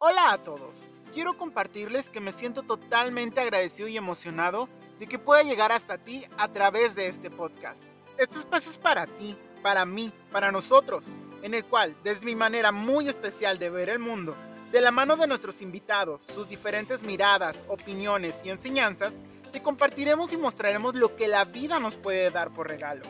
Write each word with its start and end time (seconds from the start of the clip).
Hola 0.00 0.30
a 0.30 0.38
todos. 0.38 0.86
Quiero 1.12 1.36
compartirles 1.36 2.08
que 2.08 2.20
me 2.20 2.30
siento 2.30 2.62
totalmente 2.62 3.40
agradecido 3.40 3.88
y 3.88 3.96
emocionado 3.96 4.68
de 5.00 5.08
que 5.08 5.18
pueda 5.18 5.42
llegar 5.42 5.72
hasta 5.72 5.98
ti 5.98 6.24
a 6.36 6.46
través 6.46 6.94
de 6.94 7.08
este 7.08 7.32
podcast. 7.32 7.82
Este 8.16 8.38
espacio 8.38 8.70
es 8.70 8.78
para 8.78 9.08
ti, 9.08 9.36
para 9.60 9.84
mí, 9.84 10.12
para 10.30 10.52
nosotros, 10.52 11.06
en 11.42 11.52
el 11.52 11.64
cual, 11.64 11.96
desde 12.04 12.26
mi 12.26 12.36
manera 12.36 12.70
muy 12.70 13.08
especial 13.08 13.58
de 13.58 13.70
ver 13.70 13.88
el 13.88 13.98
mundo, 13.98 14.36
de 14.70 14.80
la 14.80 14.92
mano 14.92 15.16
de 15.16 15.26
nuestros 15.26 15.60
invitados, 15.62 16.22
sus 16.32 16.48
diferentes 16.48 17.02
miradas, 17.02 17.64
opiniones 17.66 18.40
y 18.44 18.50
enseñanzas, 18.50 19.12
te 19.50 19.60
compartiremos 19.60 20.32
y 20.32 20.36
mostraremos 20.36 20.94
lo 20.94 21.16
que 21.16 21.26
la 21.26 21.44
vida 21.44 21.80
nos 21.80 21.96
puede 21.96 22.30
dar 22.30 22.50
por 22.52 22.68
regalo. 22.68 23.02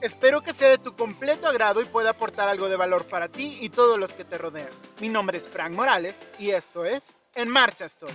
Espero 0.00 0.42
que 0.42 0.52
sea 0.52 0.68
de 0.68 0.78
tu 0.78 0.94
completo 0.94 1.48
agrado 1.48 1.80
y 1.80 1.84
pueda 1.84 2.10
aportar 2.10 2.48
algo 2.48 2.68
de 2.68 2.76
valor 2.76 3.06
para 3.06 3.28
ti 3.28 3.58
y 3.60 3.68
todos 3.70 3.98
los 3.98 4.12
que 4.12 4.24
te 4.24 4.38
rodean. 4.38 4.68
Mi 5.00 5.08
nombre 5.08 5.38
es 5.38 5.48
Frank 5.48 5.74
Morales 5.74 6.14
y 6.38 6.50
esto 6.50 6.84
es 6.84 7.14
En 7.34 7.48
Marcha 7.48 7.84
Estoy. 7.84 8.12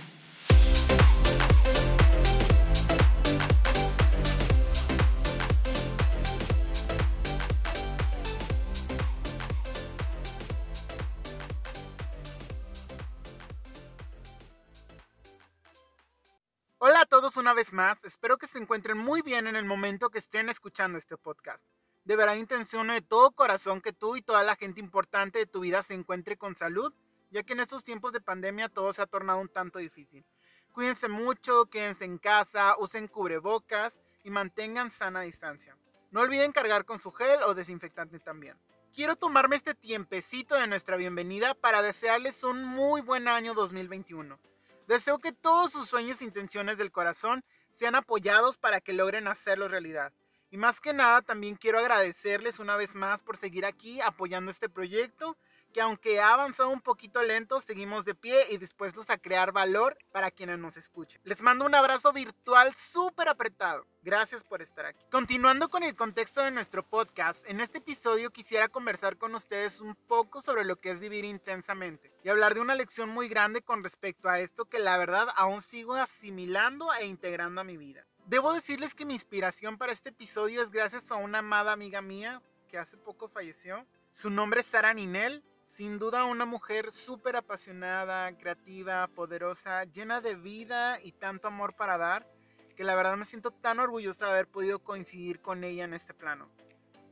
A 17.04 17.06
todos 17.06 17.36
una 17.36 17.52
vez 17.52 17.74
más, 17.74 18.02
espero 18.06 18.38
que 18.38 18.46
se 18.46 18.56
encuentren 18.56 18.96
muy 18.96 19.20
bien 19.20 19.46
en 19.46 19.56
el 19.56 19.66
momento 19.66 20.08
que 20.08 20.18
estén 20.18 20.48
escuchando 20.48 20.96
este 20.96 21.18
podcast. 21.18 21.62
De 22.04 22.16
verdad 22.16 22.36
intenciono 22.36 22.94
de 22.94 23.02
todo 23.02 23.30
corazón 23.32 23.82
que 23.82 23.92
tú 23.92 24.16
y 24.16 24.22
toda 24.22 24.42
la 24.42 24.56
gente 24.56 24.80
importante 24.80 25.38
de 25.38 25.44
tu 25.44 25.60
vida 25.60 25.82
se 25.82 25.92
encuentre 25.92 26.38
con 26.38 26.54
salud, 26.54 26.94
ya 27.30 27.42
que 27.42 27.52
en 27.52 27.60
estos 27.60 27.84
tiempos 27.84 28.14
de 28.14 28.22
pandemia 28.22 28.70
todo 28.70 28.90
se 28.94 29.02
ha 29.02 29.06
tornado 29.06 29.38
un 29.38 29.50
tanto 29.50 29.80
difícil. 29.80 30.24
Cuídense 30.72 31.08
mucho, 31.08 31.66
quédense 31.66 32.06
en 32.06 32.16
casa, 32.16 32.74
usen 32.78 33.06
cubrebocas 33.06 34.00
y 34.22 34.30
mantengan 34.30 34.90
sana 34.90 35.20
distancia. 35.20 35.76
No 36.10 36.22
olviden 36.22 36.52
cargar 36.52 36.86
con 36.86 37.00
su 37.00 37.12
gel 37.12 37.42
o 37.42 37.52
desinfectante 37.52 38.18
también. 38.18 38.56
Quiero 38.94 39.16
tomarme 39.16 39.56
este 39.56 39.74
tiempecito 39.74 40.54
de 40.54 40.68
nuestra 40.68 40.96
bienvenida 40.96 41.52
para 41.52 41.82
desearles 41.82 42.42
un 42.44 42.64
muy 42.64 43.02
buen 43.02 43.28
año 43.28 43.52
2021 43.52 44.38
Deseo 44.86 45.18
que 45.18 45.32
todos 45.32 45.72
sus 45.72 45.88
sueños 45.88 46.20
e 46.20 46.24
intenciones 46.24 46.76
del 46.76 46.92
corazón 46.92 47.42
sean 47.70 47.94
apoyados 47.94 48.58
para 48.58 48.80
que 48.80 48.92
logren 48.92 49.26
hacerlo 49.26 49.66
realidad. 49.66 50.12
Y 50.50 50.56
más 50.56 50.80
que 50.80 50.92
nada, 50.92 51.22
también 51.22 51.56
quiero 51.56 51.78
agradecerles 51.78 52.58
una 52.58 52.76
vez 52.76 52.94
más 52.94 53.20
por 53.22 53.36
seguir 53.36 53.64
aquí 53.64 54.00
apoyando 54.00 54.50
este 54.50 54.68
proyecto 54.68 55.36
que 55.74 55.80
aunque 55.80 56.20
ha 56.20 56.32
avanzado 56.32 56.70
un 56.70 56.80
poquito 56.80 57.22
lento, 57.24 57.60
seguimos 57.60 58.04
de 58.04 58.14
pie 58.14 58.46
y 58.50 58.58
dispuestos 58.58 59.10
a 59.10 59.18
crear 59.18 59.50
valor 59.50 59.98
para 60.12 60.30
quienes 60.30 60.58
nos 60.58 60.76
escuchen. 60.76 61.20
Les 61.24 61.42
mando 61.42 61.66
un 61.66 61.74
abrazo 61.74 62.12
virtual 62.12 62.72
súper 62.76 63.28
apretado. 63.28 63.84
Gracias 64.02 64.44
por 64.44 64.62
estar 64.62 64.86
aquí. 64.86 65.04
Continuando 65.10 65.68
con 65.68 65.82
el 65.82 65.96
contexto 65.96 66.42
de 66.42 66.52
nuestro 66.52 66.88
podcast, 66.88 67.44
en 67.48 67.60
este 67.60 67.78
episodio 67.78 68.30
quisiera 68.30 68.68
conversar 68.68 69.18
con 69.18 69.34
ustedes 69.34 69.80
un 69.80 69.96
poco 69.96 70.40
sobre 70.40 70.64
lo 70.64 70.76
que 70.76 70.92
es 70.92 71.00
vivir 71.00 71.24
intensamente 71.24 72.12
y 72.22 72.28
hablar 72.28 72.54
de 72.54 72.60
una 72.60 72.76
lección 72.76 73.08
muy 73.08 73.28
grande 73.28 73.60
con 73.60 73.82
respecto 73.82 74.28
a 74.28 74.38
esto 74.38 74.66
que 74.66 74.78
la 74.78 74.96
verdad 74.96 75.26
aún 75.34 75.60
sigo 75.60 75.94
asimilando 75.94 76.94
e 76.94 77.06
integrando 77.06 77.60
a 77.60 77.64
mi 77.64 77.76
vida. 77.76 78.06
Debo 78.26 78.52
decirles 78.52 78.94
que 78.94 79.06
mi 79.06 79.14
inspiración 79.14 79.76
para 79.76 79.92
este 79.92 80.10
episodio 80.10 80.62
es 80.62 80.70
gracias 80.70 81.10
a 81.10 81.16
una 81.16 81.40
amada 81.40 81.72
amiga 81.72 82.00
mía 82.00 82.40
que 82.68 82.78
hace 82.78 82.96
poco 82.96 83.28
falleció. 83.28 83.84
Su 84.08 84.30
nombre 84.30 84.60
es 84.60 84.66
Sara 84.66 84.94
Ninel 84.94 85.42
sin 85.64 85.98
duda 85.98 86.24
una 86.24 86.44
mujer 86.44 86.92
súper 86.92 87.36
apasionada, 87.36 88.36
creativa, 88.36 89.06
poderosa, 89.08 89.84
llena 89.84 90.20
de 90.20 90.34
vida 90.34 91.00
y 91.02 91.12
tanto 91.12 91.48
amor 91.48 91.74
para 91.74 91.98
dar, 91.98 92.28
que 92.76 92.84
la 92.84 92.94
verdad 92.94 93.16
me 93.16 93.24
siento 93.24 93.50
tan 93.50 93.80
orgullosa 93.80 94.26
de 94.26 94.32
haber 94.32 94.46
podido 94.46 94.78
coincidir 94.78 95.40
con 95.40 95.64
ella 95.64 95.84
en 95.84 95.94
este 95.94 96.12
plano. 96.12 96.48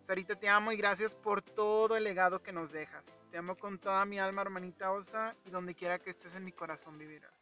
Sarita, 0.02 0.36
te 0.36 0.48
amo 0.48 0.72
y 0.72 0.76
gracias 0.76 1.14
por 1.14 1.40
todo 1.40 1.96
el 1.96 2.04
legado 2.04 2.42
que 2.42 2.52
nos 2.52 2.72
dejas. 2.72 3.04
Te 3.30 3.38
amo 3.38 3.56
con 3.56 3.78
toda 3.78 4.04
mi 4.04 4.18
alma, 4.18 4.42
hermanita 4.42 4.92
Osa, 4.92 5.34
y 5.46 5.50
donde 5.50 5.74
quiera 5.74 5.98
que 5.98 6.10
estés 6.10 6.34
en 6.34 6.44
mi 6.44 6.52
corazón 6.52 6.98
vivirás. 6.98 7.38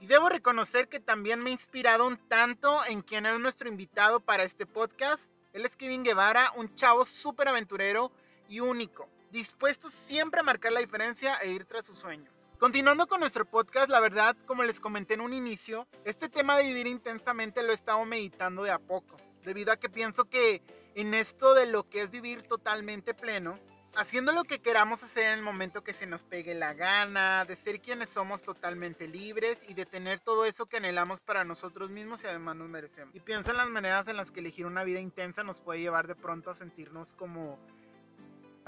Y 0.00 0.06
debo 0.06 0.28
reconocer 0.28 0.88
que 0.88 1.00
también 1.00 1.40
me 1.40 1.50
ha 1.50 1.52
inspirado 1.52 2.06
un 2.06 2.18
tanto 2.28 2.84
en 2.86 3.02
quien 3.02 3.24
es 3.26 3.38
nuestro 3.38 3.68
invitado 3.68 4.20
para 4.20 4.42
este 4.42 4.66
podcast. 4.66 5.32
Él 5.52 5.64
es 5.64 5.76
Kevin 5.76 6.04
Guevara, 6.04 6.52
un 6.56 6.74
chavo 6.74 7.04
súper 7.04 7.48
aventurero 7.48 8.12
y 8.48 8.60
único 8.60 9.08
dispuestos 9.30 9.92
siempre 9.92 10.40
a 10.40 10.42
marcar 10.42 10.72
la 10.72 10.80
diferencia 10.80 11.36
e 11.36 11.50
ir 11.50 11.64
tras 11.64 11.86
sus 11.86 11.98
sueños. 11.98 12.50
Continuando 12.58 13.06
con 13.06 13.20
nuestro 13.20 13.44
podcast, 13.44 13.90
la 13.90 14.00
verdad, 14.00 14.36
como 14.46 14.62
les 14.62 14.80
comenté 14.80 15.14
en 15.14 15.20
un 15.20 15.32
inicio, 15.32 15.86
este 16.04 16.28
tema 16.28 16.56
de 16.56 16.64
vivir 16.64 16.86
intensamente 16.86 17.62
lo 17.62 17.70
he 17.70 17.74
estado 17.74 18.04
meditando 18.04 18.62
de 18.62 18.70
a 18.70 18.78
poco, 18.78 19.16
debido 19.44 19.72
a 19.72 19.76
que 19.76 19.88
pienso 19.88 20.24
que 20.24 20.62
en 20.94 21.14
esto 21.14 21.54
de 21.54 21.66
lo 21.66 21.88
que 21.88 22.02
es 22.02 22.10
vivir 22.10 22.42
totalmente 22.42 23.14
pleno, 23.14 23.58
haciendo 23.94 24.32
lo 24.32 24.44
que 24.44 24.60
queramos 24.60 25.02
hacer 25.02 25.26
en 25.26 25.32
el 25.38 25.42
momento 25.42 25.82
que 25.82 25.92
se 25.92 26.06
nos 26.06 26.22
pegue 26.22 26.54
la 26.54 26.74
gana, 26.74 27.44
de 27.44 27.56
ser 27.56 27.80
quienes 27.80 28.10
somos 28.10 28.42
totalmente 28.42 29.08
libres 29.08 29.58
y 29.68 29.74
de 29.74 29.86
tener 29.86 30.20
todo 30.20 30.44
eso 30.44 30.66
que 30.66 30.76
anhelamos 30.76 31.20
para 31.20 31.44
nosotros 31.44 31.90
mismos 31.90 32.22
y 32.22 32.26
además 32.26 32.56
nos 32.56 32.68
merecemos. 32.68 33.14
Y 33.14 33.20
pienso 33.20 33.50
en 33.50 33.56
las 33.56 33.68
maneras 33.68 34.08
en 34.08 34.16
las 34.16 34.30
que 34.30 34.40
elegir 34.40 34.66
una 34.66 34.84
vida 34.84 35.00
intensa 35.00 35.42
nos 35.42 35.60
puede 35.60 35.80
llevar 35.80 36.06
de 36.06 36.14
pronto 36.14 36.50
a 36.50 36.54
sentirnos 36.54 37.14
como 37.14 37.58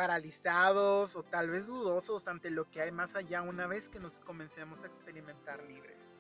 paralizados 0.01 1.15
o 1.15 1.23
tal 1.23 1.51
vez 1.51 1.67
dudosos 1.67 2.27
ante 2.27 2.49
lo 2.49 2.71
que 2.71 2.81
hay 2.81 2.91
más 2.91 3.17
allá 3.17 3.43
una 3.43 3.67
vez 3.67 3.91
que 3.91 4.01
nos 4.01 4.23
comencemos 4.23 4.83
a 4.83 4.87
experimentar 4.87 5.63
libres. 5.65 6.11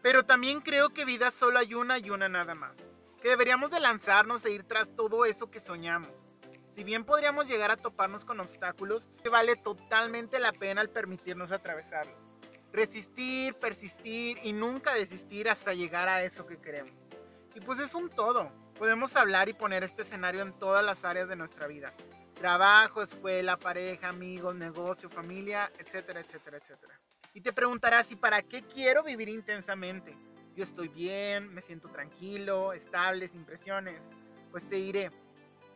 Pero 0.00 0.24
también 0.24 0.62
creo 0.62 0.94
que 0.94 1.04
vida 1.04 1.30
solo 1.30 1.58
hay 1.58 1.74
una 1.74 1.98
y 1.98 2.08
una 2.08 2.30
nada 2.30 2.54
más, 2.54 2.78
que 3.20 3.28
deberíamos 3.28 3.70
de 3.70 3.80
lanzarnos 3.80 4.46
e 4.46 4.52
ir 4.52 4.62
tras 4.62 4.96
todo 4.96 5.26
eso 5.26 5.50
que 5.50 5.60
soñamos. 5.60 6.26
Si 6.70 6.84
bien 6.84 7.04
podríamos 7.04 7.46
llegar 7.46 7.70
a 7.70 7.76
toparnos 7.76 8.24
con 8.24 8.40
obstáculos, 8.40 9.10
vale 9.30 9.56
totalmente 9.56 10.38
la 10.38 10.54
pena 10.54 10.80
el 10.80 10.88
permitirnos 10.88 11.52
atravesarlos. 11.52 12.30
Resistir, 12.72 13.52
persistir 13.56 14.38
y 14.42 14.54
nunca 14.54 14.94
desistir 14.94 15.50
hasta 15.50 15.74
llegar 15.74 16.08
a 16.08 16.22
eso 16.22 16.46
que 16.46 16.56
queremos. 16.56 17.06
Y 17.54 17.60
pues 17.60 17.78
es 17.78 17.94
un 17.94 18.08
todo. 18.08 18.50
Podemos 18.78 19.16
hablar 19.16 19.50
y 19.50 19.52
poner 19.52 19.84
este 19.84 20.00
escenario 20.00 20.40
en 20.40 20.58
todas 20.58 20.82
las 20.82 21.04
áreas 21.04 21.28
de 21.28 21.36
nuestra 21.36 21.66
vida 21.66 21.92
trabajo, 22.38 23.02
escuela, 23.02 23.56
pareja, 23.56 24.08
amigos, 24.08 24.54
negocio, 24.54 25.10
familia, 25.10 25.70
etcétera, 25.78 26.20
etcétera, 26.20 26.58
etcétera. 26.58 26.94
Y 27.34 27.40
te 27.40 27.52
preguntarás, 27.52 28.10
¿y 28.12 28.16
para 28.16 28.42
qué 28.42 28.62
quiero 28.62 29.02
vivir 29.02 29.28
intensamente? 29.28 30.16
Yo 30.56 30.64
estoy 30.64 30.88
bien, 30.88 31.52
me 31.52 31.62
siento 31.62 31.88
tranquilo, 31.88 32.72
estable, 32.72 33.28
sin 33.28 33.44
presiones. 33.44 34.08
Pues 34.50 34.68
te 34.68 34.76
diré, 34.76 35.10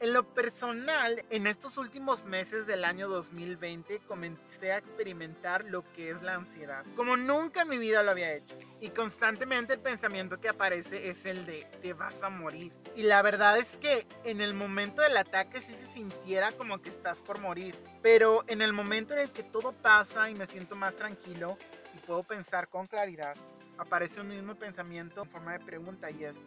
en 0.03 0.13
lo 0.13 0.25
personal, 0.35 1.25
en 1.31 1.47
estos 1.47 1.79
últimos 1.79 2.25
meses 2.25 2.67
del 2.67 2.85
año 2.85 3.09
2020 3.09 4.01
comencé 4.01 4.73
a 4.73 4.79
experimentar 4.79 5.65
lo 5.67 5.85
que 5.93 6.11
es 6.11 6.23
la 6.23 6.35
ansiedad, 6.35 6.85
como 6.97 7.17
nunca 7.17 7.63
en 7.63 7.69
mi 7.69 7.79
vida 7.79 8.03
lo 8.03 8.11
había 8.11 8.35
hecho. 8.35 8.59
Y 8.81 8.89
constantemente 8.89 9.75
el 9.75 9.79
pensamiento 9.79 10.41
que 10.41 10.49
aparece 10.49 11.09
es 11.09 11.25
el 11.25 11.47
de 11.47 11.69
te 11.81 11.93
vas 11.93 12.21
a 12.21 12.31
morir. 12.31 12.73
Y 12.97 13.05
la 13.05 13.23
verdad 13.23 13.57
es 13.59 13.77
que 13.77 14.05
en 14.25 14.41
el 14.41 14.55
momento 14.55 15.03
del 15.03 15.17
ataque 15.17 15.63
sí 15.63 15.73
se 15.73 15.87
sintiera 15.87 16.51
como 16.51 16.83
que 16.83 16.89
estás 16.89 17.23
por 17.23 17.39
morir. 17.39 17.77
Pero 18.03 18.43
en 18.49 18.61
el 18.61 18.73
momento 18.73 19.15
en 19.15 19.21
el 19.21 19.31
que 19.31 19.45
todo 19.45 19.71
pasa 19.71 20.29
y 20.29 20.35
me 20.35 20.47
siento 20.47 20.75
más 20.75 20.97
tranquilo 20.97 21.57
y 21.95 21.99
puedo 22.05 22.25
pensar 22.25 22.67
con 22.67 22.89
claridad, 22.89 23.37
aparece 23.79 24.21
un 24.21 24.31
mismo 24.31 24.57
pensamiento 24.57 25.23
en 25.23 25.31
forma 25.31 25.53
de 25.53 25.61
pregunta 25.61 26.11
y 26.11 26.25
es, 26.25 26.39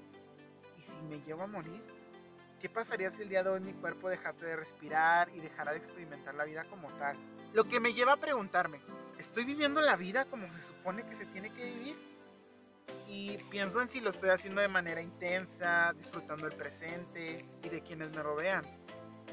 ¿y 0.77 0.81
si 0.81 1.05
me 1.07 1.21
llevo 1.21 1.43
a 1.43 1.47
morir? 1.47 2.04
¿Qué 2.59 2.69
pasaría 2.69 3.11
si 3.11 3.21
el 3.21 3.29
día 3.29 3.43
de 3.43 3.49
hoy 3.49 3.59
mi 3.59 3.73
cuerpo 3.73 4.09
dejase 4.09 4.45
de 4.45 4.55
respirar 4.55 5.29
y 5.29 5.39
dejara 5.39 5.71
de 5.71 5.77
experimentar 5.77 6.35
la 6.35 6.45
vida 6.45 6.63
como 6.65 6.89
tal? 6.93 7.17
Lo 7.53 7.65
que 7.65 7.79
me 7.79 7.93
lleva 7.93 8.13
a 8.13 8.17
preguntarme, 8.17 8.79
¿estoy 9.19 9.43
viviendo 9.43 9.81
la 9.81 9.97
vida 9.97 10.25
como 10.25 10.49
se 10.49 10.61
supone 10.61 11.05
que 11.05 11.15
se 11.15 11.25
tiene 11.25 11.51
que 11.51 11.65
vivir? 11.65 11.95
Y 13.07 13.37
pienso 13.49 13.81
en 13.81 13.89
si 13.89 13.99
lo 13.99 14.09
estoy 14.09 14.29
haciendo 14.29 14.61
de 14.61 14.67
manera 14.67 15.01
intensa, 15.01 15.93
disfrutando 15.93 16.47
el 16.47 16.53
presente 16.53 17.45
y 17.63 17.69
de 17.69 17.81
quienes 17.81 18.15
me 18.15 18.23
rodean. 18.23 18.63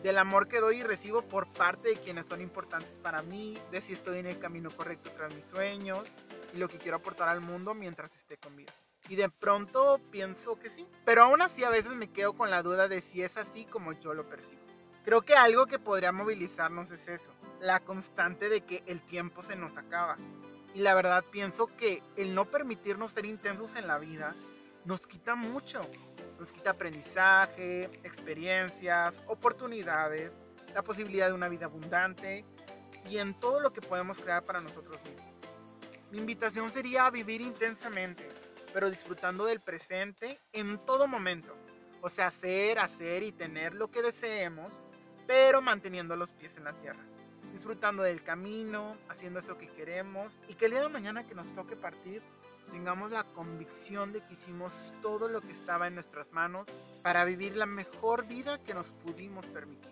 Del 0.03 0.19
amor 0.19 0.49
que 0.49 0.61
doy 0.61 0.79
y 0.79 0.83
recibo 0.83 1.23
por 1.23 1.51
parte 1.53 1.91
de 1.91 1.97
quienes 1.97 2.27
son 2.27 2.41
importantes 2.41 2.99
para 2.99 3.23
mí, 3.23 3.57
de 3.71 3.81
si 3.81 3.93
estoy 3.93 4.19
en 4.19 4.27
el 4.27 4.39
camino 4.41 4.71
correcto 4.71 5.11
tras 5.17 5.33
mis 5.35 5.45
sueños 5.45 6.01
y 6.55 6.59
lo 6.59 6.69
que 6.69 6.79
quiero 6.79 6.97
aportar 6.97 7.29
al 7.29 7.41
mundo 7.41 7.73
mientras 7.73 8.15
esté 8.17 8.37
con 8.37 8.57
vida. 8.57 8.73
Y 9.09 9.17
de 9.17 9.29
pronto 9.29 10.01
pienso 10.11 10.59
que 10.59 10.71
sí. 10.71 10.87
Pero 11.05 11.25
aún 11.25 11.43
así 11.43 11.65
a 11.65 11.71
veces 11.71 11.93
me 11.93 12.11
quedo 12.11 12.35
con 12.35 12.51
la 12.51 12.63
duda 12.63 12.89
de 12.89 13.01
si 13.01 13.23
es 13.23 13.37
así 13.37 13.65
como 13.65 13.93
yo 13.93 14.15
lo 14.15 14.29
percibo. 14.29 14.61
Creo 15.05 15.23
que 15.23 15.35
algo 15.35 15.67
que 15.67 15.79
podría 15.79 16.13
movilizarnos 16.13 16.93
es 16.93 17.09
eso, 17.09 17.33
la 17.61 17.81
constante 17.81 18.49
de 18.49 18.61
que 18.61 18.85
el 18.87 19.03
tiempo 19.03 19.43
se 19.43 19.57
nos 19.57 19.77
acaba. 19.77 20.17
Y 20.75 20.81
la 20.81 20.95
verdad 20.95 21.25
pienso 21.31 21.67
que 21.67 22.03
el 22.17 22.35
no 22.35 22.45
permitirnos 22.45 23.11
ser 23.11 23.27
intensos 23.27 23.75
en 23.75 23.89
la 23.89 23.99
vida 23.99 24.35
nos 24.85 25.07
quita 25.07 25.35
mucho. 25.35 25.81
Nos 26.39 26.53
quita 26.53 26.71
aprendizaje, 26.71 27.85
experiencias, 28.05 29.23
oportunidades, 29.27 30.33
la 30.75 30.83
posibilidad 30.83 31.29
de 31.29 31.35
una 31.35 31.49
vida 31.49 31.67
abundante 31.67 32.45
y 33.09 33.19
en 33.19 33.39
todo 33.39 33.61
lo 33.61 33.73
que 33.73 33.81
podemos 33.81 34.19
crear 34.19 34.45
para 34.45 34.61
nosotros 34.61 34.99
mismos. 35.05 35.33
Mi 36.11 36.19
invitación 36.19 36.71
sería 36.71 37.07
a 37.07 37.11
vivir 37.11 37.41
intensamente, 37.41 38.29
pero 38.73 38.91
disfrutando 38.91 39.45
del 39.45 39.61
presente 39.61 40.41
en 40.53 40.79
todo 40.85 41.07
momento. 41.07 41.57
O 42.01 42.09
sea, 42.09 42.27
hacer, 42.27 42.79
hacer 42.79 43.23
y 43.23 43.33
tener 43.33 43.75
lo 43.75 43.91
que 43.91 44.03
deseemos, 44.03 44.83
pero 45.27 45.63
manteniendo 45.63 46.17
los 46.17 46.33
pies 46.33 46.57
en 46.57 46.65
la 46.65 46.73
tierra. 46.73 47.03
Disfrutando 47.53 48.03
del 48.03 48.23
camino, 48.23 48.97
haciendo 49.09 49.39
eso 49.39 49.59
que 49.59 49.69
queremos 49.69 50.39
y 50.49 50.55
que 50.55 50.67
el 50.67 50.73
día 50.73 50.83
de 50.83 50.89
mañana 50.89 51.27
que 51.27 51.35
nos 51.35 51.53
toque 51.53 51.77
partir, 51.77 52.23
tengamos 52.71 53.11
la 53.11 53.25
convicción 53.25 54.13
de 54.13 54.23
que 54.23 54.33
hicimos 54.33 54.95
todo 55.03 55.29
lo 55.29 55.43
que 55.43 55.53
estaba 55.53 55.87
en 55.87 55.95
nuestras 55.95 56.33
manos 56.33 56.67
para 57.03 57.25
vivir 57.25 57.57
la 57.57 57.67
mejor 57.67 58.27
vida 58.27 58.63
que 58.65 58.75
nos 58.75 58.93
pudimos 58.93 59.47
permitir. 59.47 59.91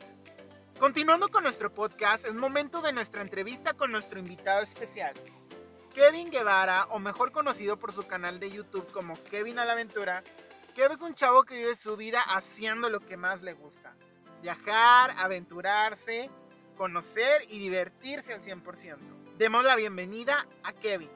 Continuando 0.81 1.29
con 1.29 1.43
nuestro 1.43 1.73
podcast, 1.75 2.25
es 2.25 2.35
momento 2.35 2.81
de 2.81 2.95
nuestra 2.95 3.21
entrevista 3.21 3.75
con 3.75 3.93
nuestro 3.93 4.19
invitado 4.19 4.63
especial, 4.63 5.13
Kevin 5.95 6.31
Guevara, 6.31 6.87
o 6.91 6.99
mejor 6.99 7.33
conocido 7.33 7.77
por 7.79 7.93
su 7.93 8.07
canal 8.07 8.39
de 8.39 8.51
YouTube 8.51 8.91
como 8.93 9.21
Kevin 9.25 9.59
a 9.59 9.65
la 9.65 9.73
Aventura, 9.73 10.23
Kevin 10.75 10.93
es 10.93 11.03
un 11.03 11.15
chavo 11.15 11.43
que 11.43 11.57
vive 11.57 11.75
su 11.75 11.97
vida 11.97 12.21
haciendo 12.21 12.89
lo 12.89 13.01
que 13.01 13.17
más 13.17 13.43
le 13.43 13.55
gusta. 13.55 13.95
Viajar, 14.41 15.13
aventurarse, 15.17 16.31
conocer 16.77 17.43
y 17.49 17.59
divertirse 17.59 18.33
al 18.33 18.41
100%. 18.41 18.99
Demos 19.37 19.65
la 19.65 19.75
bienvenida 19.75 20.47
a 20.63 20.73
Kevin. 20.73 21.11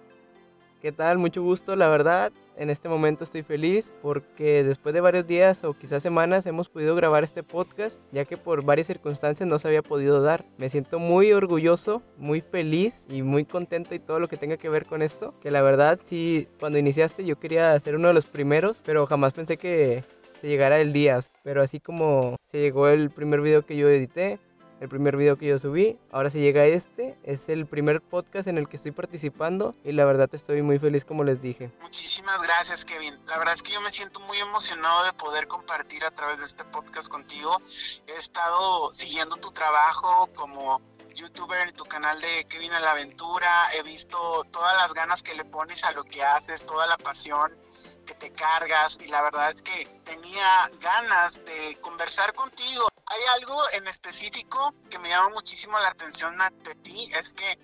¿Qué 0.82 0.92
tal? 0.92 1.18
Mucho 1.18 1.42
gusto, 1.42 1.76
la 1.76 1.88
verdad. 1.88 2.32
En 2.56 2.70
este 2.70 2.88
momento 2.88 3.24
estoy 3.24 3.42
feliz 3.42 3.90
porque 4.00 4.62
después 4.62 4.94
de 4.94 5.00
varios 5.00 5.26
días 5.26 5.64
o 5.64 5.74
quizás 5.74 6.02
semanas 6.02 6.46
hemos 6.46 6.68
podido 6.68 6.94
grabar 6.94 7.24
este 7.24 7.42
podcast, 7.42 8.00
ya 8.12 8.24
que 8.24 8.36
por 8.36 8.64
varias 8.64 8.86
circunstancias 8.86 9.48
no 9.48 9.58
se 9.58 9.66
había 9.68 9.82
podido 9.82 10.22
dar. 10.22 10.44
Me 10.56 10.68
siento 10.68 11.00
muy 11.00 11.32
orgulloso, 11.32 12.02
muy 12.16 12.40
feliz 12.40 13.06
y 13.08 13.22
muy 13.22 13.44
contento 13.44 13.94
y 13.94 13.98
todo 13.98 14.20
lo 14.20 14.28
que 14.28 14.36
tenga 14.36 14.56
que 14.56 14.68
ver 14.68 14.86
con 14.86 15.02
esto. 15.02 15.34
Que 15.40 15.50
la 15.50 15.62
verdad, 15.62 15.98
sí, 16.04 16.46
cuando 16.60 16.78
iniciaste 16.78 17.24
yo 17.24 17.40
quería 17.40 17.78
ser 17.80 17.96
uno 17.96 18.08
de 18.08 18.14
los 18.14 18.26
primeros, 18.26 18.82
pero 18.84 19.06
jamás 19.06 19.32
pensé 19.32 19.56
que 19.56 20.04
se 20.40 20.46
llegara 20.48 20.80
el 20.80 20.92
día. 20.92 21.18
Pero 21.42 21.60
así 21.60 21.80
como 21.80 22.36
se 22.46 22.60
llegó 22.60 22.88
el 22.88 23.10
primer 23.10 23.40
video 23.40 23.66
que 23.66 23.76
yo 23.76 23.88
edité, 23.88 24.38
el 24.84 24.90
primer 24.90 25.16
video 25.16 25.36
que 25.36 25.46
yo 25.46 25.58
subí. 25.58 25.98
Ahora 26.12 26.30
se 26.30 26.40
llega 26.40 26.66
este, 26.66 27.16
es 27.24 27.48
el 27.48 27.66
primer 27.66 28.02
podcast 28.02 28.46
en 28.48 28.58
el 28.58 28.68
que 28.68 28.76
estoy 28.76 28.92
participando 28.92 29.74
y 29.82 29.92
la 29.92 30.04
verdad 30.04 30.28
estoy 30.32 30.60
muy 30.62 30.78
feliz 30.78 31.04
como 31.04 31.24
les 31.24 31.40
dije. 31.40 31.72
Muchísimas 31.80 32.42
gracias 32.42 32.84
Kevin. 32.84 33.16
La 33.26 33.38
verdad 33.38 33.54
es 33.54 33.62
que 33.62 33.72
yo 33.72 33.80
me 33.80 33.90
siento 33.90 34.20
muy 34.20 34.38
emocionado 34.38 35.04
de 35.04 35.12
poder 35.14 35.48
compartir 35.48 36.04
a 36.04 36.10
través 36.10 36.38
de 36.38 36.44
este 36.44 36.64
podcast 36.64 37.08
contigo. 37.08 37.60
He 38.06 38.12
estado 38.12 38.92
siguiendo 38.92 39.36
tu 39.36 39.50
trabajo 39.50 40.28
como 40.34 40.82
youtuber 41.14 41.66
en 41.66 41.74
tu 41.74 41.84
canal 41.84 42.20
de 42.20 42.44
Kevin 42.44 42.72
a 42.72 42.80
la 42.80 42.90
Aventura. 42.90 43.48
He 43.78 43.82
visto 43.82 44.44
todas 44.50 44.76
las 44.76 44.92
ganas 44.92 45.22
que 45.22 45.34
le 45.34 45.46
pones 45.46 45.84
a 45.84 45.92
lo 45.92 46.04
que 46.04 46.22
haces, 46.22 46.66
toda 46.66 46.86
la 46.86 46.98
pasión 46.98 47.63
que 48.04 48.14
te 48.14 48.32
cargas 48.32 48.98
y 49.00 49.08
la 49.08 49.22
verdad 49.22 49.50
es 49.50 49.62
que 49.62 49.86
tenía 50.04 50.70
ganas 50.80 51.44
de 51.44 51.78
conversar 51.80 52.32
contigo 52.34 52.86
hay 53.06 53.20
algo 53.36 53.62
en 53.72 53.86
específico 53.86 54.74
que 54.90 54.98
me 54.98 55.08
llama 55.08 55.30
muchísimo 55.30 55.78
la 55.78 55.88
atención 55.88 56.36
de 56.62 56.74
ti, 56.76 57.08
es 57.18 57.34
que 57.34 57.58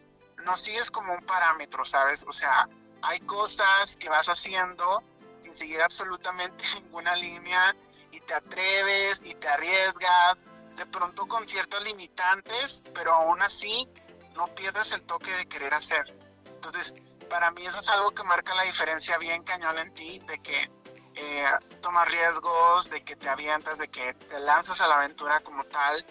no 0.44 0.56
sigues 0.56 0.90
como 0.90 1.14
un 1.14 1.24
parámetro, 1.24 1.84
¿sabes? 1.84 2.24
O 2.28 2.32
sea, 2.32 2.68
hay 3.02 3.20
cosas 3.20 3.96
que 3.96 4.08
vas 4.08 4.28
haciendo 4.28 5.02
sin 5.38 5.56
seguir 5.56 5.80
absolutamente 5.80 6.64
ninguna 6.82 7.16
línea 7.16 7.74
y 8.12 8.20
te 8.20 8.34
atreves 8.34 9.22
y 9.24 9.34
te 9.34 9.48
arriesgas, 9.48 10.38
de 10.76 10.86
pronto 10.86 11.26
con 11.26 11.48
ciertas 11.48 11.82
limitantes, 11.84 12.82
pero 12.94 13.12
aún 13.12 13.42
así 13.42 13.88
no 14.34 14.46
pierdes 14.54 14.92
el 14.92 15.02
toque 15.04 15.30
de 15.32 15.46
querer 15.46 15.74
hacer. 15.74 16.04
Entonces, 16.46 16.94
para 17.30 17.50
mí 17.52 17.64
eso 17.64 17.80
es 17.80 17.88
algo 17.88 18.10
que 18.10 18.24
marca 18.24 18.54
la 18.54 18.64
diferencia 18.64 19.16
bien 19.16 19.42
cañón 19.44 19.78
en 19.78 19.94
ti, 19.94 20.18
de 20.26 20.38
que 20.40 20.70
eh, 21.14 21.44
tomas 21.80 22.10
riesgos, 22.10 22.90
de 22.90 23.02
que 23.02 23.16
te 23.16 23.28
avientas, 23.28 23.78
de 23.78 23.88
que 23.88 24.12
te 24.14 24.40
lanzas 24.40 24.82
a 24.82 24.88
la 24.88 24.96
aventura 24.96 25.40
como 25.40 25.64
tal. 25.64 26.04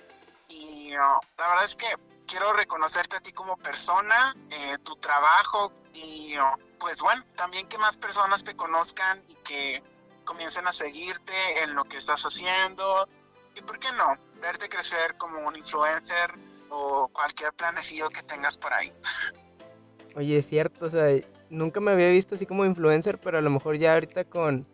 Y 0.47 0.91
la 0.91 1.19
verdad 1.37 1.65
es 1.65 1.75
que 1.75 1.87
quiero 2.25 2.53
reconocerte 2.53 3.17
a 3.17 3.19
ti 3.19 3.33
como 3.33 3.57
persona, 3.57 4.35
eh, 4.49 4.77
tu 4.83 4.95
trabajo 4.95 5.73
y 5.93 6.35
pues 6.79 7.01
bueno, 7.01 7.23
también 7.35 7.67
que 7.67 7.77
más 7.77 7.97
personas 7.97 8.43
te 8.43 8.55
conozcan 8.55 9.21
y 9.27 9.35
que 9.35 9.83
comiencen 10.23 10.67
a 10.67 10.71
seguirte 10.71 11.63
en 11.63 11.75
lo 11.75 11.83
que 11.83 11.97
estás 11.97 12.23
haciendo. 12.23 13.07
Y 13.55 13.61
por 13.61 13.77
qué 13.79 13.91
no, 13.91 14.17
verte 14.39 14.69
crecer 14.69 15.17
como 15.17 15.39
un 15.45 15.55
influencer 15.57 16.33
o 16.69 17.09
cualquier 17.09 17.51
planecillo 17.53 18.09
que 18.09 18.23
tengas 18.23 18.57
por 18.57 18.73
ahí. 18.73 18.93
Oye, 20.15 20.37
es 20.37 20.45
cierto, 20.47 20.85
o 20.85 20.89
sea, 20.89 21.07
nunca 21.49 21.79
me 21.79 21.91
había 21.91 22.09
visto 22.09 22.35
así 22.35 22.45
como 22.45 22.65
influencer, 22.65 23.19
pero 23.19 23.37
a 23.37 23.41
lo 23.41 23.49
mejor 23.49 23.77
ya 23.77 23.93
ahorita 23.93 24.23
con 24.25 24.65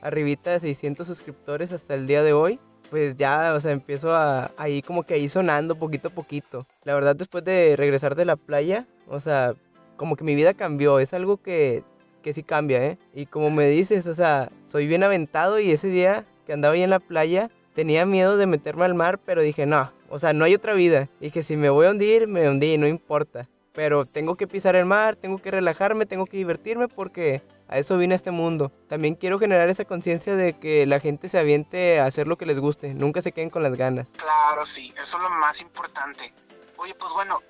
arribita 0.00 0.52
de 0.52 0.60
600 0.60 1.06
suscriptores 1.06 1.72
hasta 1.72 1.94
el 1.94 2.06
día 2.06 2.22
de 2.22 2.32
hoy, 2.32 2.60
pues 2.90 3.16
ya, 3.16 3.54
o 3.54 3.60
sea, 3.60 3.72
empiezo 3.72 4.14
a 4.14 4.52
ahí 4.56 4.82
como 4.82 5.02
que 5.02 5.14
ahí 5.14 5.28
sonando 5.28 5.76
poquito 5.76 6.08
a 6.08 6.12
poquito. 6.12 6.66
La 6.84 6.94
verdad, 6.94 7.16
después 7.16 7.42
de 7.44 7.74
regresar 7.76 8.14
de 8.14 8.24
la 8.24 8.36
playa, 8.36 8.86
o 9.08 9.18
sea, 9.18 9.54
como 9.96 10.16
que 10.16 10.24
mi 10.24 10.34
vida 10.34 10.54
cambió, 10.54 10.98
es 10.98 11.14
algo 11.14 11.38
que, 11.38 11.82
que 12.22 12.32
sí 12.32 12.42
cambia, 12.42 12.84
¿eh? 12.84 12.98
Y 13.14 13.26
como 13.26 13.50
me 13.50 13.66
dices, 13.68 14.06
o 14.06 14.14
sea, 14.14 14.50
soy 14.62 14.86
bien 14.86 15.02
aventado 15.02 15.58
y 15.58 15.70
ese 15.70 15.88
día 15.88 16.24
que 16.46 16.52
andaba 16.52 16.74
ahí 16.74 16.82
en 16.82 16.90
la 16.90 17.00
playa, 17.00 17.50
tenía 17.74 18.06
miedo 18.06 18.36
de 18.36 18.46
meterme 18.46 18.84
al 18.84 18.94
mar, 18.94 19.18
pero 19.24 19.42
dije, 19.42 19.66
no, 19.66 19.92
o 20.10 20.18
sea, 20.18 20.32
no 20.32 20.44
hay 20.44 20.54
otra 20.54 20.74
vida. 20.74 21.08
Dije, 21.20 21.42
si 21.42 21.56
me 21.56 21.70
voy 21.70 21.86
a 21.86 21.90
hundir, 21.90 22.28
me 22.28 22.48
hundí, 22.48 22.78
no 22.78 22.86
importa. 22.86 23.48
Pero 23.74 24.06
tengo 24.06 24.36
que 24.36 24.46
pisar 24.46 24.76
el 24.76 24.86
mar, 24.86 25.16
tengo 25.16 25.38
que 25.38 25.50
relajarme, 25.50 26.06
tengo 26.06 26.26
que 26.26 26.36
divertirme 26.36 26.86
porque 26.86 27.42
a 27.66 27.76
eso 27.76 27.98
vine 27.98 28.14
a 28.14 28.16
este 28.16 28.30
mundo. 28.30 28.70
También 28.88 29.16
quiero 29.16 29.40
generar 29.40 29.68
esa 29.68 29.84
conciencia 29.84 30.36
de 30.36 30.56
que 30.56 30.86
la 30.86 31.00
gente 31.00 31.28
se 31.28 31.38
aviente 31.38 31.98
a 31.98 32.06
hacer 32.06 32.28
lo 32.28 32.38
que 32.38 32.46
les 32.46 32.60
guste, 32.60 32.94
nunca 32.94 33.20
se 33.20 33.32
queden 33.32 33.50
con 33.50 33.64
las 33.64 33.76
ganas. 33.76 34.10
Claro, 34.16 34.64
sí, 34.64 34.94
eso 35.02 35.16
es 35.16 35.22
lo 35.24 35.30
más 35.30 35.60
importante. 35.60 36.32
Oye, 36.76 36.94
pues 36.94 37.12
bueno, 37.14 37.40